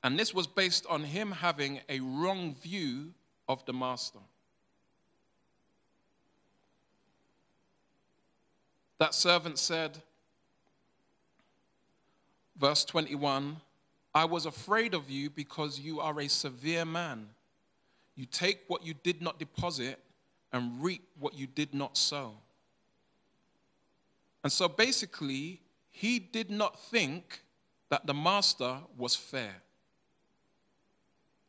[0.02, 3.12] And this was based on him having a wrong view
[3.48, 4.20] of the master.
[8.98, 9.98] That servant said,
[12.58, 13.56] verse 21
[14.14, 17.28] I was afraid of you because you are a severe man.
[18.16, 20.00] You take what you did not deposit
[20.52, 22.32] and reap what you did not sow.
[24.42, 25.60] And so basically,
[26.00, 27.42] he did not think
[27.88, 29.56] that the master was fair.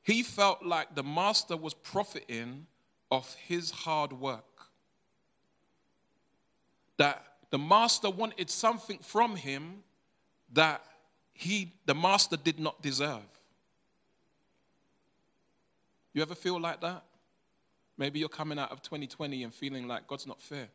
[0.01, 2.65] He felt like the master was profiting
[3.11, 4.43] off his hard work.
[6.97, 9.83] That the master wanted something from him
[10.53, 10.83] that
[11.33, 13.29] he, the master did not deserve.
[16.11, 17.03] You ever feel like that?
[17.99, 20.69] Maybe you're coming out of 2020 and feeling like God's not fair.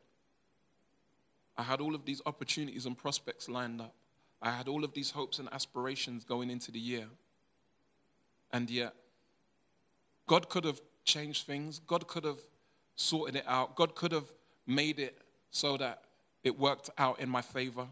[1.57, 3.95] I had all of these opportunities and prospects lined up.
[4.43, 7.07] I had all of these hopes and aspirations going into the year.
[8.53, 8.95] And yet,
[10.27, 11.81] God could have changed things.
[11.87, 12.41] God could have
[12.97, 13.77] sorted it out.
[13.77, 14.31] God could have
[14.67, 15.19] made it
[15.51, 16.05] so that
[16.43, 17.87] it worked out in my favor.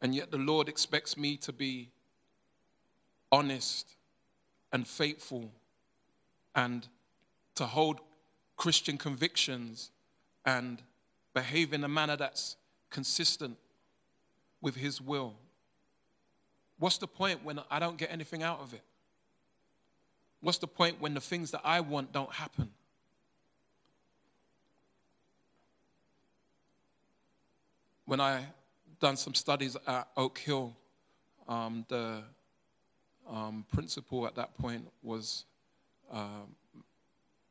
[0.00, 1.90] And yet, the Lord expects me to be
[3.32, 3.96] honest
[4.72, 5.50] and faithful
[6.54, 6.86] and
[7.56, 8.00] to hold
[8.58, 9.90] Christian convictions
[10.44, 10.82] and
[11.32, 12.56] behave in a manner that's
[12.90, 13.56] consistent
[14.60, 15.34] with His will.
[16.78, 18.82] What's the point when I don't get anything out of it?
[20.40, 22.70] What's the point when the things that I want don't happen?
[28.06, 28.44] When I
[29.00, 30.74] done some studies at Oak Hill,
[31.46, 32.22] um, the
[33.28, 35.44] um, principal at that point was
[36.12, 36.46] uh,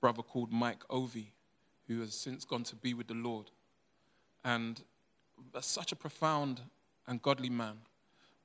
[0.01, 1.31] brother called Mike Ovey,
[1.87, 3.51] who has since gone to be with the Lord.
[4.43, 4.81] And
[5.61, 6.61] such a profound
[7.07, 7.77] and godly man.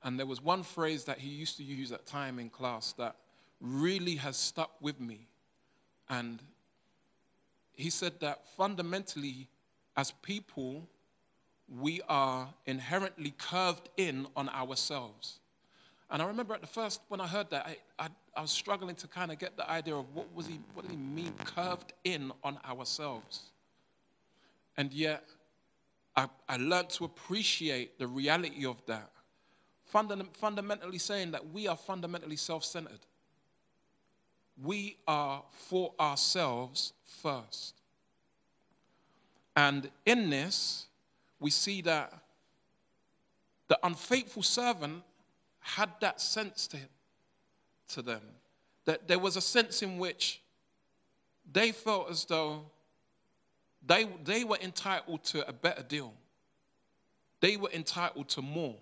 [0.03, 3.15] And there was one phrase that he used to use at time in class that
[3.61, 5.27] really has stuck with me.
[6.09, 6.41] And
[7.71, 9.47] he said that fundamentally,
[9.95, 10.87] as people,
[11.67, 15.39] we are inherently curved in on ourselves.
[16.09, 18.95] And I remember at the first, when I heard that, I, I, I was struggling
[18.95, 21.93] to kind of get the idea of what, was he, what did he mean, curved
[22.03, 23.51] in on ourselves?
[24.75, 25.23] And yet,
[26.15, 29.09] I, I learned to appreciate the reality of that.
[29.93, 32.99] Fundam- fundamentally saying that we are fundamentally self centered.
[34.61, 37.75] We are for ourselves first.
[39.55, 40.87] And in this,
[41.39, 42.13] we see that
[43.67, 45.03] the unfaithful servant
[45.59, 46.77] had that sense to,
[47.93, 48.21] to them.
[48.85, 50.41] That there was a sense in which
[51.51, 52.65] they felt as though
[53.85, 56.13] they, they were entitled to a better deal.
[57.39, 58.75] They were entitled to more.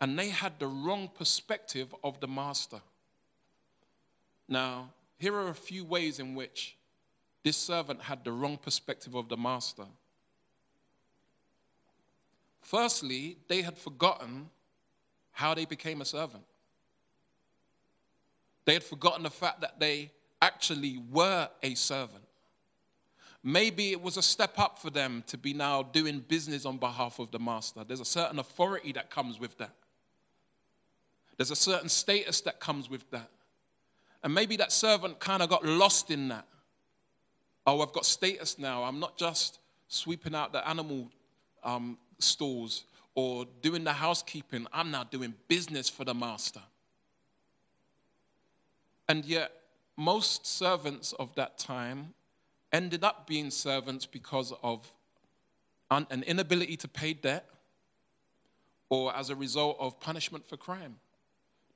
[0.00, 2.80] And they had the wrong perspective of the master.
[4.48, 6.76] Now, here are a few ways in which
[7.42, 9.84] this servant had the wrong perspective of the master.
[12.62, 14.48] Firstly, they had forgotten
[15.32, 16.44] how they became a servant.
[18.64, 20.10] They had forgotten the fact that they
[20.42, 22.24] actually were a servant.
[23.42, 27.18] Maybe it was a step up for them to be now doing business on behalf
[27.18, 27.84] of the master.
[27.84, 29.74] There's a certain authority that comes with that.
[31.38, 33.30] There's a certain status that comes with that.
[34.22, 36.46] And maybe that servant kind of got lost in that.
[37.66, 38.82] Oh, I've got status now.
[38.84, 39.58] I'm not just
[39.88, 41.10] sweeping out the animal
[41.64, 42.84] um, stalls
[43.14, 44.66] or doing the housekeeping.
[44.70, 46.60] I'm now doing business for the master.
[49.10, 49.50] And yet,
[49.96, 52.14] most servants of that time
[52.72, 54.88] ended up being servants because of
[55.90, 57.44] an inability to pay debt
[58.88, 60.94] or as a result of punishment for crime.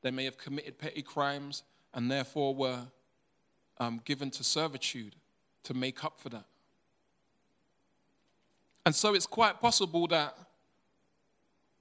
[0.02, 2.86] They may have committed petty crimes and therefore were
[3.78, 5.16] um, given to servitude
[5.64, 6.46] to make up for that.
[8.86, 10.38] And so it's quite possible that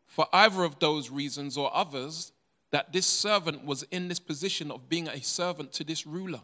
[0.07, 2.31] for either of those reasons or others,
[2.73, 6.41] that this servant was in this position of being a servant to this ruler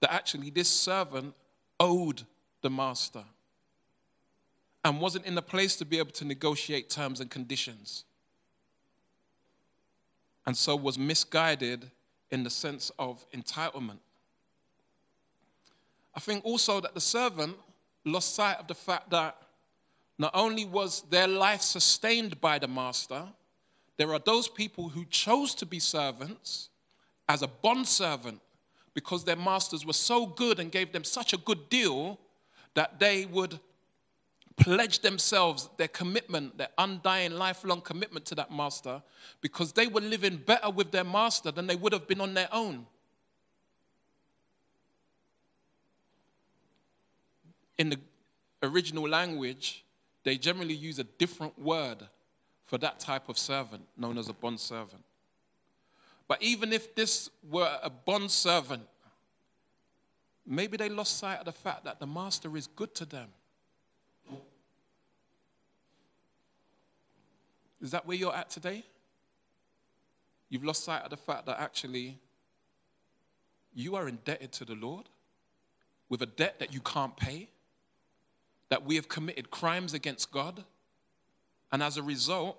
[0.00, 1.34] that actually this servant
[1.80, 2.22] owed
[2.62, 3.24] the master
[4.84, 8.04] and wasn't in the place to be able to negotiate terms and conditions.
[10.46, 11.90] And so was misguided
[12.30, 13.98] in the sense of entitlement.
[16.14, 17.56] I think also that the servant
[18.04, 19.36] lost sight of the fact that
[20.16, 23.24] not only was their life sustained by the master,
[23.96, 26.68] there are those people who chose to be servants
[27.28, 28.40] as a bond servant
[28.94, 32.18] because their masters were so good and gave them such a good deal
[32.74, 33.58] that they would
[34.56, 39.02] pledge themselves, their commitment, their undying, lifelong commitment to that master,
[39.40, 42.48] because they were living better with their master than they would have been on their
[42.52, 42.86] own.
[47.78, 47.98] In the
[48.62, 49.84] original language,
[50.24, 52.06] they generally use a different word
[52.72, 55.04] for that type of servant, known as a bond servant.
[56.26, 58.84] But even if this were a bond servant,
[60.46, 63.28] maybe they lost sight of the fact that the master is good to them.
[67.82, 68.84] Is that where you're at today?
[70.48, 72.16] You've lost sight of the fact that actually
[73.74, 75.10] you are indebted to the Lord
[76.08, 77.50] with a debt that you can't pay,
[78.70, 80.64] that we have committed crimes against God,
[81.72, 82.58] and as a result,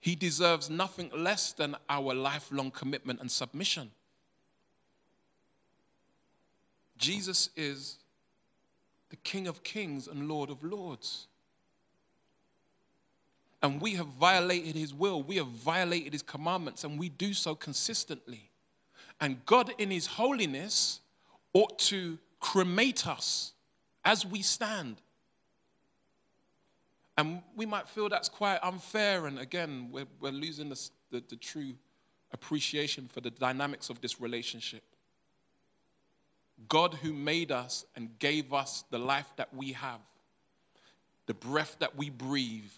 [0.00, 3.90] He deserves nothing less than our lifelong commitment and submission.
[6.96, 7.98] Jesus is
[9.10, 11.26] the King of kings and Lord of lords.
[13.62, 17.54] And we have violated his will, we have violated his commandments, and we do so
[17.54, 18.50] consistently.
[19.20, 21.00] And God, in his holiness,
[21.52, 23.54] ought to cremate us
[24.04, 24.96] as we stand.
[27.18, 31.36] And we might feel that's quite unfair, and again, we're, we're losing the, the, the
[31.36, 31.74] true
[32.32, 34.82] appreciation for the dynamics of this relationship.
[36.68, 40.00] God, who made us and gave us the life that we have,
[41.26, 42.70] the breath that we breathe,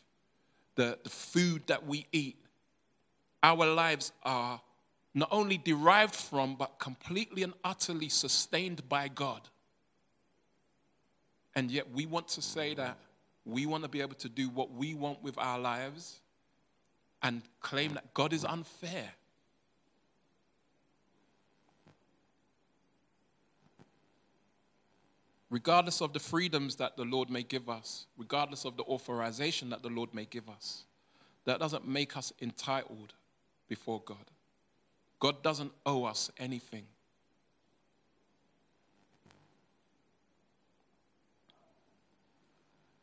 [0.76, 2.36] the, the food that we eat,
[3.42, 4.60] our lives are
[5.14, 9.48] not only derived from, but completely and utterly sustained by God.
[11.54, 12.98] And yet we want to say that
[13.48, 16.20] we want to be able to do what we want with our lives
[17.22, 19.10] and claim that God is unfair.
[25.50, 29.82] regardless of the freedoms that the Lord may give us, regardless of the authorization that
[29.82, 30.84] the Lord may give us,
[31.44, 33.14] that doesn't make us entitled
[33.68, 34.16] before God.
[35.20, 36.84] God doesn't owe us anything.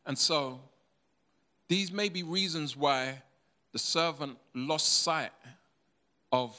[0.06, 0.60] And so,
[1.68, 3.22] these may be reasons why
[3.72, 5.32] the servant lost sight
[6.32, 6.58] of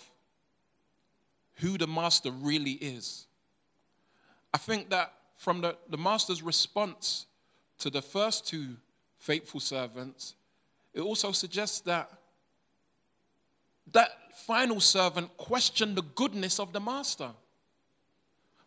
[1.56, 3.26] who the master really is.
[4.54, 7.26] I think that from the, the master's response
[7.80, 8.76] to the first two
[9.18, 10.36] faithful servants,
[10.94, 12.12] it also suggests that
[13.94, 17.32] that final servant questioned the goodness of the master.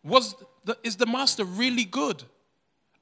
[0.02, 2.22] Was the, is the master really good?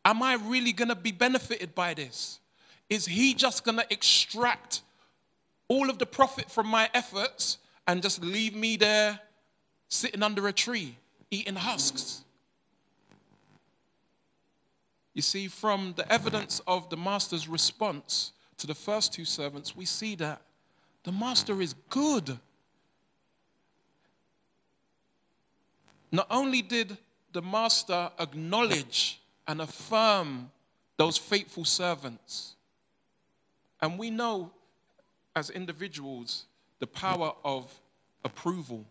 [0.09, 2.41] Am I really going to be benefited by this?
[2.89, 4.81] Is he just going to extract
[5.69, 9.21] all of the profit from my efforts and just leave me there
[9.89, 10.97] sitting under a tree
[11.31, 12.25] eating husks?
[15.13, 19.85] You see, from the evidence of the master's response to the first two servants, we
[19.85, 20.41] see that
[21.05, 22.39] the master is good.
[26.11, 26.97] Not only did
[27.35, 30.51] the master acknowledge and affirm
[30.97, 32.55] those faithful servants,
[33.81, 34.53] and we know
[35.35, 36.45] as individuals
[36.79, 37.73] the power of
[38.25, 38.85] approval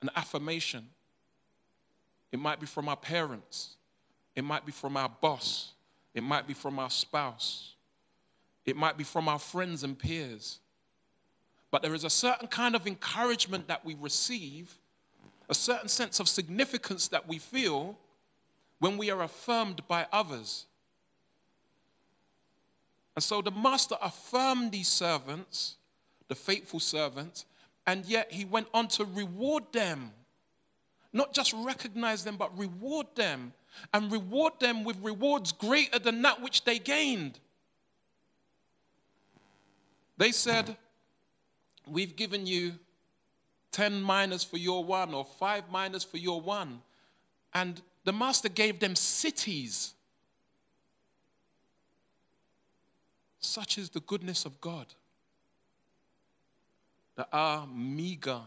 [0.00, 0.86] and affirmation.
[2.32, 3.76] It might be from our parents,
[4.34, 5.72] it might be from our boss.
[6.14, 7.74] It might be from our spouse.
[8.64, 10.60] It might be from our friends and peers.
[11.70, 14.74] But there is a certain kind of encouragement that we receive,
[15.48, 17.96] a certain sense of significance that we feel
[18.82, 20.66] when we are affirmed by others.
[23.14, 25.76] And so the master affirmed these servants,
[26.26, 27.46] the faithful servants,
[27.86, 30.10] and yet he went on to reward them.
[31.12, 33.52] Not just recognize them, but reward them
[33.94, 37.38] and reward them with rewards greater than that which they gained.
[40.16, 40.76] They said,
[41.86, 42.72] We've given you
[43.70, 46.82] 10 minas for your one, or five minas for your one.
[47.54, 49.94] And the master gave them cities.
[53.38, 54.86] Such is the goodness of God
[57.16, 58.40] that our meager,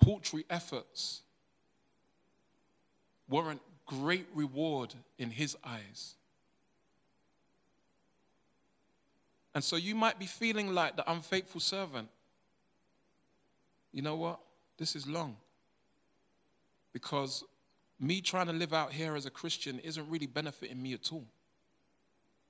[0.00, 1.22] paltry efforts
[3.28, 6.14] warrant great reward in his eyes.
[9.54, 12.08] And so you might be feeling like the unfaithful servant.
[13.92, 14.40] You know what?
[14.78, 15.36] This is long.
[16.92, 17.44] Because
[18.02, 21.24] me trying to live out here as a Christian isn't really benefiting me at all.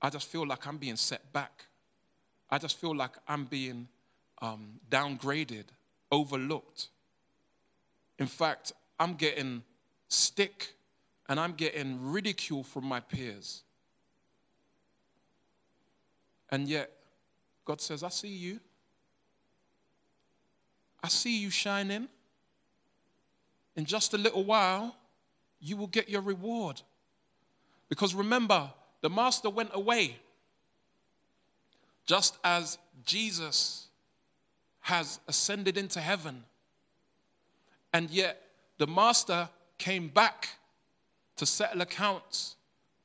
[0.01, 1.65] I just feel like I'm being set back.
[2.49, 3.87] I just feel like I'm being
[4.41, 5.65] um, downgraded,
[6.11, 6.89] overlooked.
[8.17, 9.63] In fact, I'm getting
[10.07, 10.73] stick
[11.29, 13.63] and I'm getting ridicule from my peers.
[16.49, 16.91] And yet,
[17.63, 18.59] God says, I see you.
[21.03, 22.07] I see you shining.
[23.75, 24.95] In just a little while,
[25.63, 26.81] you will get your reward.
[27.89, 28.69] Because remember,
[29.01, 30.17] the master went away
[32.05, 33.87] just as Jesus
[34.81, 36.43] has ascended into heaven.
[37.93, 38.41] And yet,
[38.77, 39.47] the master
[39.77, 40.49] came back
[41.37, 42.57] to settle accounts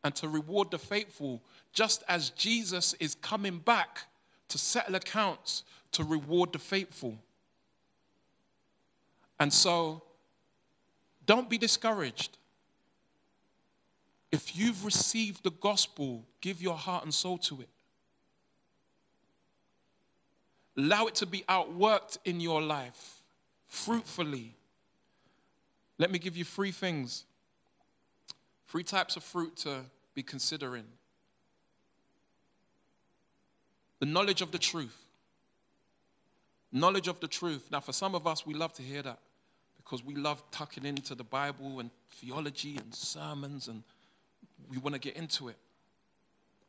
[0.03, 1.41] and to reward the faithful,
[1.73, 4.01] just as Jesus is coming back
[4.49, 7.17] to settle accounts to reward the faithful.
[9.39, 10.03] And so,
[11.27, 12.39] don't be discouraged.
[14.31, 17.69] If you've received the gospel, give your heart and soul to it.
[20.77, 23.23] Allow it to be outworked in your life
[23.67, 24.55] fruitfully.
[25.99, 27.25] Let me give you three things,
[28.69, 29.81] three types of fruit to
[30.15, 30.85] be considering
[33.99, 34.97] the knowledge of the truth.
[36.71, 37.69] Knowledge of the truth.
[37.71, 39.19] Now, for some of us, we love to hear that
[39.79, 43.83] because we love tucking into the Bible and theology and sermons, and
[44.69, 45.57] we want to get into it.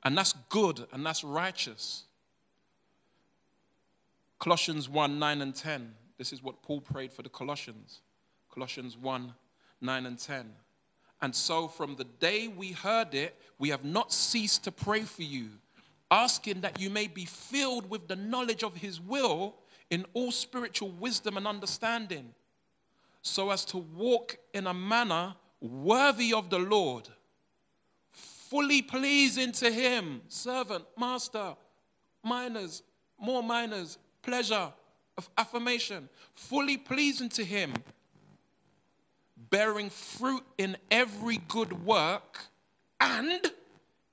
[0.03, 2.03] And that's good and that's righteous.
[4.39, 5.93] Colossians 1 9 and 10.
[6.17, 8.01] This is what Paul prayed for the Colossians.
[8.53, 9.33] Colossians 1
[9.81, 10.49] 9 and 10.
[11.21, 15.23] And so, from the day we heard it, we have not ceased to pray for
[15.23, 15.49] you,
[16.09, 19.55] asking that you may be filled with the knowledge of his will
[19.89, 22.33] in all spiritual wisdom and understanding,
[23.21, 27.09] so as to walk in a manner worthy of the Lord,
[28.49, 31.55] fully pleasing to him, servant, master,
[32.23, 32.81] minas,
[33.19, 34.73] more minas, pleasure,
[35.17, 37.73] of affirmation, fully pleasing to him,
[39.49, 42.39] bearing fruit in every good work
[42.99, 43.51] and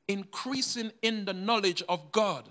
[0.09, 2.49] increasing in the knowledge of God.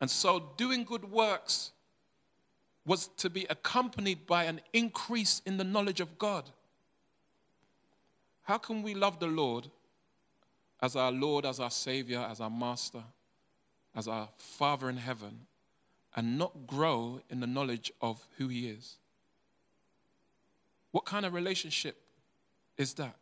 [0.00, 1.70] And so, doing good works
[2.84, 6.50] was to be accompanied by an increase in the knowledge of God.
[8.42, 9.70] How can we love the Lord
[10.82, 13.02] as our Lord, as our Savior, as our Master,
[13.94, 15.46] as our Father in heaven,
[16.16, 18.96] and not grow in the knowledge of who He is?
[20.90, 21.96] What kind of relationship
[22.76, 23.14] is that?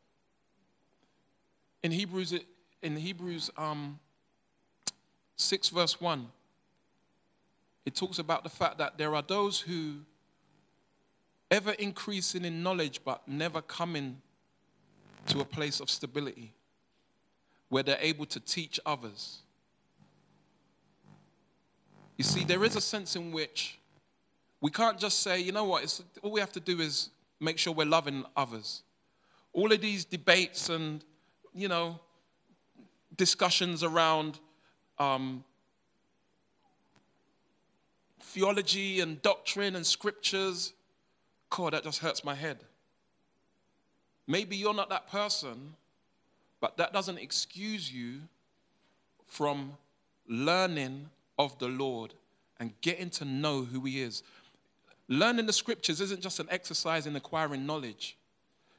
[1.83, 2.35] In Hebrews,
[2.83, 4.01] in Hebrews um,
[5.37, 6.27] 6, verse 1,
[7.85, 9.97] it talks about the fact that there are those who
[11.51, 14.21] ever increasing in knowledge but never coming
[15.27, 16.55] to a place of stability
[17.71, 19.39] where they're able to teach others.
[22.19, 23.79] You see, there is a sense in which
[24.61, 27.09] we can't just say, you know what, it's, all we have to do is
[27.41, 28.83] make sure we're loving others.
[29.55, 31.03] All of these debates and,
[31.55, 31.99] you know,
[33.17, 34.39] discussions around
[34.99, 35.43] um,
[38.21, 40.75] theology and doctrine and scriptures,
[41.49, 42.59] God, that just hurts my head.
[44.27, 45.75] Maybe you're not that person,
[46.61, 48.21] but that doesn't excuse you
[49.27, 49.73] from
[50.29, 51.09] learning
[51.39, 52.15] of the Lord
[52.59, 54.23] and getting to know who He is.
[55.09, 58.17] Learning the scriptures isn't just an exercise in acquiring knowledge,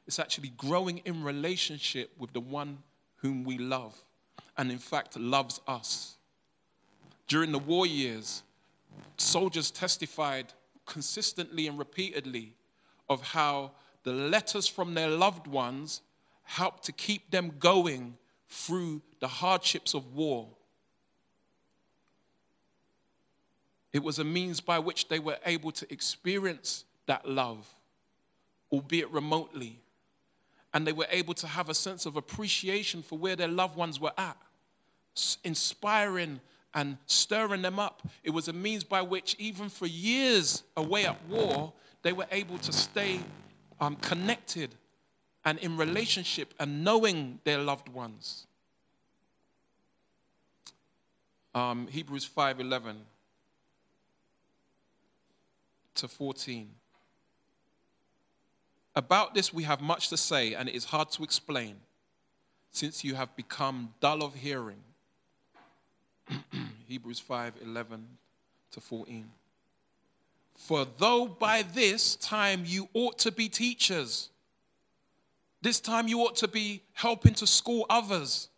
[0.07, 2.77] it's actually growing in relationship with the one
[3.17, 3.95] whom we love
[4.57, 6.17] and, in fact, loves us.
[7.27, 8.43] During the war years,
[9.17, 10.53] soldiers testified
[10.85, 12.53] consistently and repeatedly
[13.09, 13.71] of how
[14.03, 16.01] the letters from their loved ones
[16.51, 18.17] helped to keep them going
[18.49, 20.49] through the hardships of war.
[23.93, 27.65] It was a means by which they were able to experience that love,
[28.69, 29.79] albeit remotely.
[30.73, 33.99] And they were able to have a sense of appreciation for where their loved ones
[33.99, 34.37] were at,
[35.45, 36.41] inspiring
[36.73, 38.01] and stirring them up.
[38.25, 41.71] It was a means by which, even for years away at war,
[42.01, 43.21] they were able to stay
[43.79, 44.75] um, connected
[45.43, 48.45] and in relationship and knowing their loved ones.
[51.53, 53.05] Um, Hebrews 5:11
[55.95, 56.73] to 14.
[58.95, 61.79] About this we have much to say, and it is hard to explain,
[62.71, 64.83] since you have become dull of hearing.
[66.87, 68.07] Hebrews 5 11
[68.71, 69.29] to 14.
[70.55, 74.29] For though by this time you ought to be teachers,
[75.61, 78.49] this time you ought to be helping to school others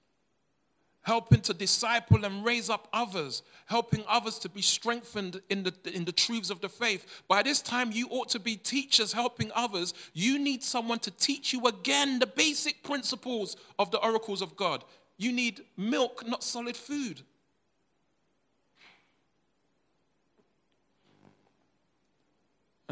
[1.04, 6.06] helping to disciple and raise up others, helping others to be strengthened in the, in
[6.06, 7.24] the truths of the faith.
[7.28, 9.94] By this time, you ought to be teachers helping others.
[10.14, 14.84] You need someone to teach you again the basic principles of the oracles of God.
[15.18, 17.22] You need milk, not solid food.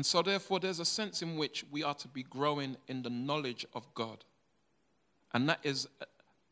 [0.02, 3.12] And so, therefore, there's a sense in which we are to be growing in the
[3.12, 4.26] knowledge of God.
[5.32, 5.88] And that is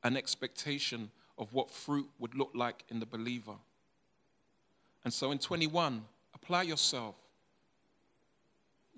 [0.04, 3.56] an expectation of what fruit would look like in the believer.
[5.04, 7.16] And so in 21, apply yourself.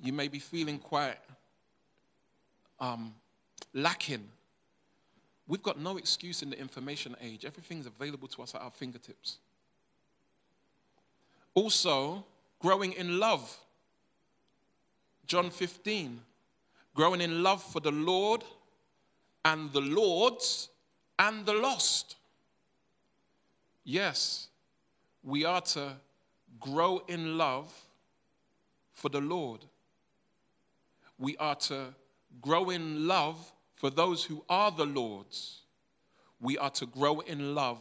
[0.04, 1.16] You may be feeling quite
[2.82, 3.14] um,
[3.74, 4.28] lacking,
[5.48, 7.46] we've got no excuse in the information age.
[7.46, 9.38] Everything's available to us at our fingertips.
[11.54, 12.26] Also,
[12.60, 13.58] growing in love.
[15.32, 16.20] John 15,
[16.94, 18.44] growing in love for the Lord
[19.46, 20.68] and the Lord's
[21.18, 22.18] and the lost.
[23.86, 24.50] Yes,
[25.24, 25.94] we are to
[26.60, 27.74] grow in love
[28.92, 29.62] for the Lord.
[31.18, 31.96] We are to
[32.42, 35.62] grow in love for those who are the Lord's.
[36.42, 37.80] We are to grow in love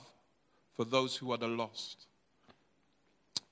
[0.77, 2.07] for those who are the lost.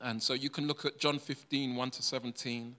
[0.01, 2.77] And so you can look at John 15, 1 to 17.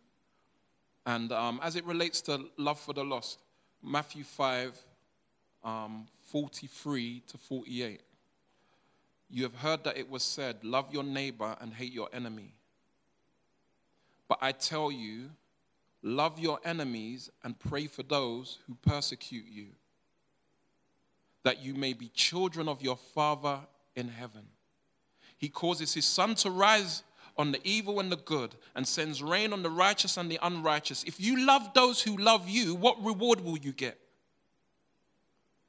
[1.06, 3.40] And um, as it relates to love for the lost,
[3.82, 4.78] Matthew 5,
[5.64, 8.02] um, 43 to 48.
[9.30, 12.54] You have heard that it was said, Love your neighbor and hate your enemy.
[14.28, 15.30] But I tell you,
[16.02, 19.68] love your enemies and pray for those who persecute you,
[21.44, 23.60] that you may be children of your Father
[23.96, 24.46] in heaven.
[25.38, 27.04] He causes his sun to rise
[27.40, 31.06] on the evil and the good and sends rain on the righteous and the unrighteous.
[31.06, 33.98] If you love those who love you, what reward will you get?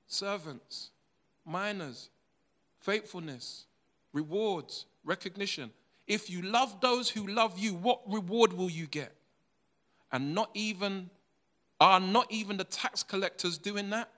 [0.09, 0.91] Servants,
[1.47, 2.11] minas,
[2.81, 3.66] faithfulness,
[4.12, 5.71] rewards, recognition.
[6.09, 9.14] If you love those who love you, what reward will you get?
[10.11, 11.09] And not even,
[11.81, 14.11] are not even the tax collectors doing that?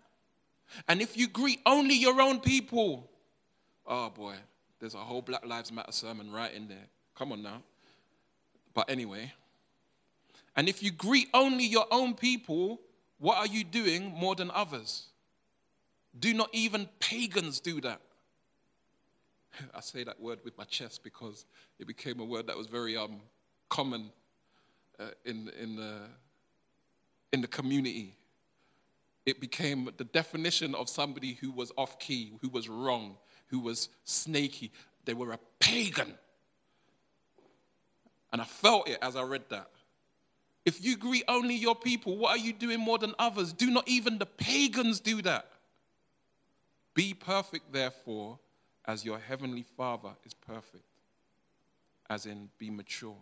[0.88, 3.10] And if you greet only your own people,
[3.86, 4.36] oh boy,
[4.80, 6.88] there's a whole Black Lives Matter sermon right in there.
[7.14, 7.62] Come on now.
[8.74, 9.32] But anyway,
[10.56, 12.80] and if you greet only your own people,
[13.18, 15.06] what are you doing more than others?
[16.18, 18.00] Do not even pagans do that?
[19.74, 21.46] I say that word with my chest because
[21.78, 23.20] it became a word that was very um,
[23.68, 24.10] common
[24.98, 26.00] uh, in, in, the,
[27.32, 28.16] in the community.
[29.24, 33.88] It became the definition of somebody who was off key, who was wrong, who was
[34.04, 34.72] snaky.
[35.04, 36.14] They were a pagan.
[38.32, 39.68] And I felt it as I read that.
[40.64, 43.52] If you greet only your people, what are you doing more than others?
[43.52, 45.48] Do not even the pagans do that.
[46.94, 48.38] Be perfect, therefore,
[48.86, 50.84] as your heavenly Father is perfect,
[52.08, 53.16] as in be mature.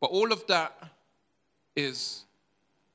[0.00, 0.72] But all of that
[1.74, 2.24] is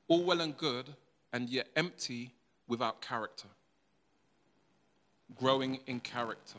[0.08, 0.88] all well and good,
[1.32, 2.32] and yet empty
[2.66, 3.48] without character.
[5.38, 6.58] Growing in character.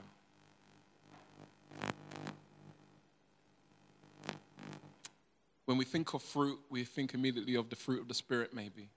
[5.65, 8.89] When we think of fruit, we think immediately of the fruit of the Spirit, maybe,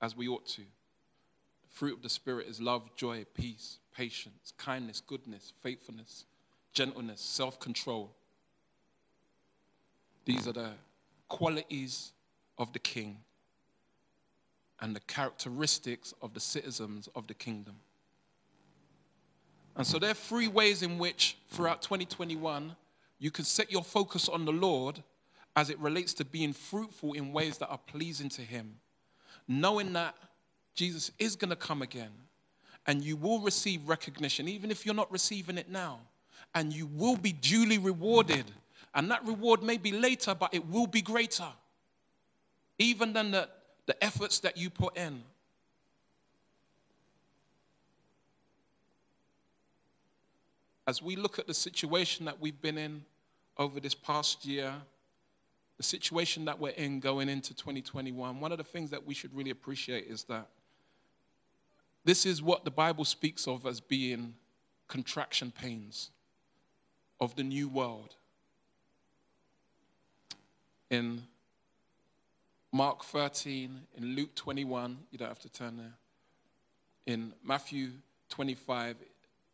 [0.00, 0.60] as we ought to.
[0.60, 6.26] The fruit of the Spirit is love, joy, peace, patience, kindness, goodness, faithfulness,
[6.72, 8.14] gentleness, self control.
[10.24, 10.70] These are the
[11.28, 12.12] qualities
[12.58, 13.18] of the king
[14.80, 17.76] and the characteristics of the citizens of the kingdom.
[19.76, 22.76] And so there are three ways in which, throughout 2021,
[23.18, 25.02] you can set your focus on the Lord
[25.56, 28.76] as it relates to being fruitful in ways that are pleasing to Him,
[29.48, 30.14] knowing that
[30.74, 32.10] Jesus is going to come again
[32.86, 35.98] and you will receive recognition, even if you're not receiving it now,
[36.54, 38.44] and you will be duly rewarded.
[38.94, 41.48] And that reward may be later, but it will be greater,
[42.78, 43.48] even than the,
[43.86, 45.22] the efforts that you put in.
[50.86, 53.04] As we look at the situation that we've been in
[53.58, 54.72] over this past year,
[55.76, 59.34] the situation that we're in going into 2021, one of the things that we should
[59.34, 60.48] really appreciate is that
[62.04, 64.34] this is what the Bible speaks of as being
[64.88, 66.10] contraction pains
[67.20, 68.14] of the new world.
[70.90, 71.24] In
[72.72, 75.94] Mark 13, in Luke 21, you don't have to turn there.
[77.06, 77.90] In Matthew
[78.28, 78.96] 25,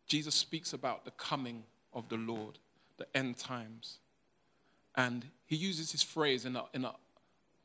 [0.07, 1.63] Jesus speaks about the coming
[1.95, 2.59] of the Lord,
[2.99, 3.99] the end times.
[4.95, 6.87] And he uses this phrase in an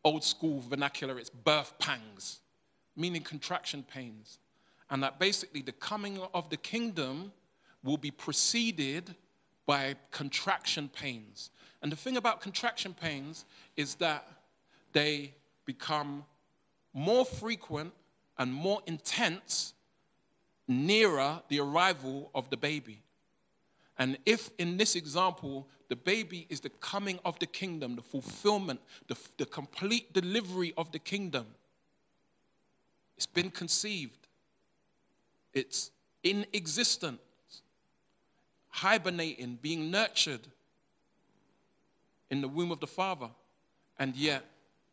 [0.03, 2.39] old school vernacular it's birth pangs,
[2.95, 4.39] meaning contraction pains.
[4.89, 7.33] And that basically the coming of the kingdom
[7.83, 9.15] will be preceded
[9.65, 11.51] by contraction pains.
[11.81, 14.27] And the thing about contraction pains is that
[14.93, 15.33] they
[15.65, 16.23] become
[16.93, 17.93] more frequent
[18.37, 19.73] and more intense
[20.67, 23.03] nearer the arrival of the baby.
[23.99, 28.79] And if in this example, the baby is the coming of the kingdom, the fulfillment,
[29.07, 31.45] the, the complete delivery of the kingdom,
[33.15, 34.27] it's been conceived,
[35.53, 35.91] it's
[36.23, 37.19] in existence,
[38.69, 40.47] hibernating, being nurtured
[42.29, 43.29] in the womb of the Father,
[43.97, 44.43] and yet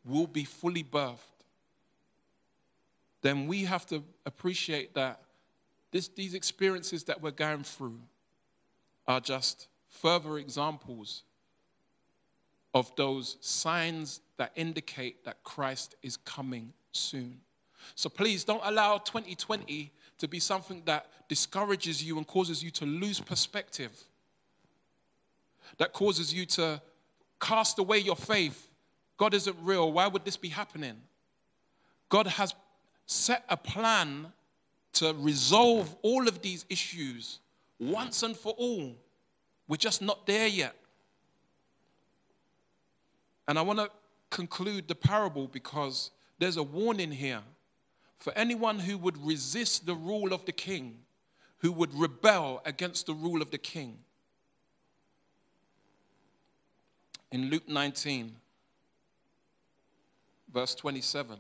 [0.05, 1.19] will be fully birthed.
[3.21, 5.21] Then we have to appreciate that
[5.91, 7.99] this, these experiences that we're going through
[9.07, 11.23] are just further examples
[12.75, 17.41] of those signs that indicate that Christ is coming soon.
[17.95, 22.85] So please don't allow 2020 to be something that discourages you and causes you to
[22.85, 23.93] lose perspective,
[25.79, 26.81] that causes you to
[27.41, 28.69] cast away your faith.
[29.17, 29.93] God isn't real.
[29.93, 30.97] Why would this be happening?
[32.09, 32.55] God has
[33.07, 34.33] set a plan
[34.95, 37.41] to resolve all of these issues
[37.79, 38.95] once and for all.
[39.69, 40.75] We're just not there yet.
[43.49, 43.91] And I want to
[44.31, 47.43] conclude the parable because there's a warning here
[48.19, 50.99] for anyone who would resist the rule of the king,
[51.59, 53.99] who would rebel against the rule of the king.
[57.31, 58.35] In Luke 19,
[60.53, 61.37] verse 27,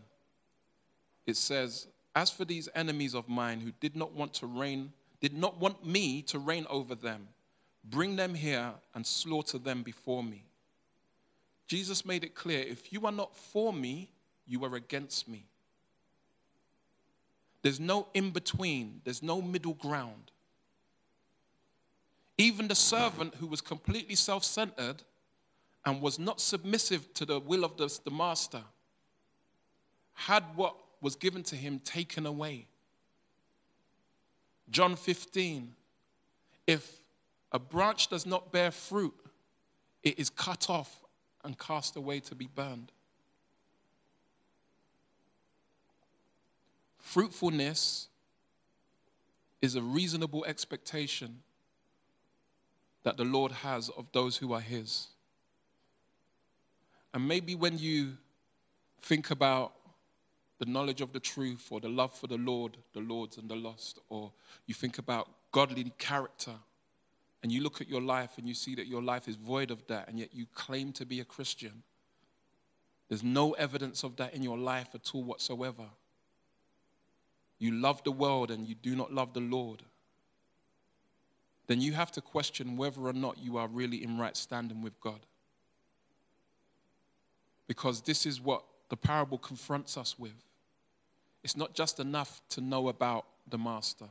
[1.27, 5.33] it says, As for these enemies of mine who did not want to reign, did
[5.33, 7.29] not want me to reign over them,
[7.85, 10.45] bring them here and slaughter them before me.
[11.67, 14.11] Jesus made it clear if you are not for me,
[14.47, 15.47] you are against me.
[17.63, 20.31] There's no in between, there's no middle ground.
[22.37, 25.03] Even the servant who was completely self centered
[25.87, 28.63] and was not submissive to the will of the, the master
[30.15, 32.67] had what was given to him taken away.
[34.71, 35.75] John 15
[36.67, 37.04] if
[37.55, 39.15] a branch does not bear fruit,
[40.03, 41.05] it is cut off
[41.45, 42.91] and cast away to be burned.
[46.99, 48.09] Fruitfulness
[49.63, 51.43] is a reasonable expectation
[53.05, 55.07] that the Lord has of those who are His.
[57.13, 58.17] And maybe when you
[59.01, 59.75] think about
[60.59, 63.55] the knowledge of the truth or the love for the Lord, the Lords and the
[63.55, 64.33] lost, or
[64.67, 66.55] you think about godly character
[67.45, 69.87] and you look at your life and you see that your life is void of
[69.87, 71.85] that, and yet you claim to be a Christian,
[73.09, 75.85] there's no evidence of that in your life at all whatsoever
[77.59, 79.83] you love the world and you do not love the Lord,
[81.67, 85.01] then you have to question whether or not you are really in right standing with
[85.01, 85.21] God.
[87.67, 90.35] Because this is what the parable confronts us with.
[91.43, 94.09] It's not just enough to know about the Master,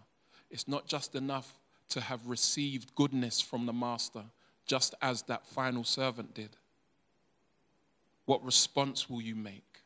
[0.49, 1.59] it's not just enough
[1.89, 4.23] to have received goodness from the Master,
[4.65, 6.49] just as that final servant did.
[8.25, 9.79] What response will you make?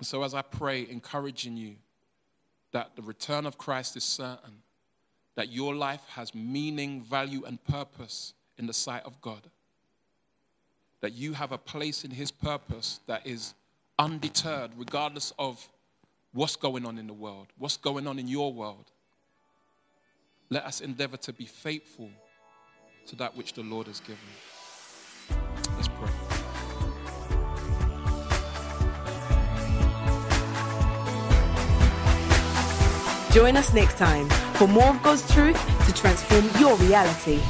[0.00, 1.76] So, as I pray, encouraging you
[2.72, 4.62] that the return of Christ is certain,
[5.36, 9.42] that your life has meaning, value, and purpose in the sight of God,
[11.00, 13.54] that you have a place in His purpose that is
[13.98, 15.68] undeterred, regardless of
[16.34, 18.90] what's going on in the world, what's going on in your world.
[20.50, 22.10] Let us endeavor to be faithful
[23.06, 24.18] to that which the Lord has given.
[25.76, 26.10] Let's pray.
[33.32, 37.40] Join us next time for more of God's truth to transform your reality.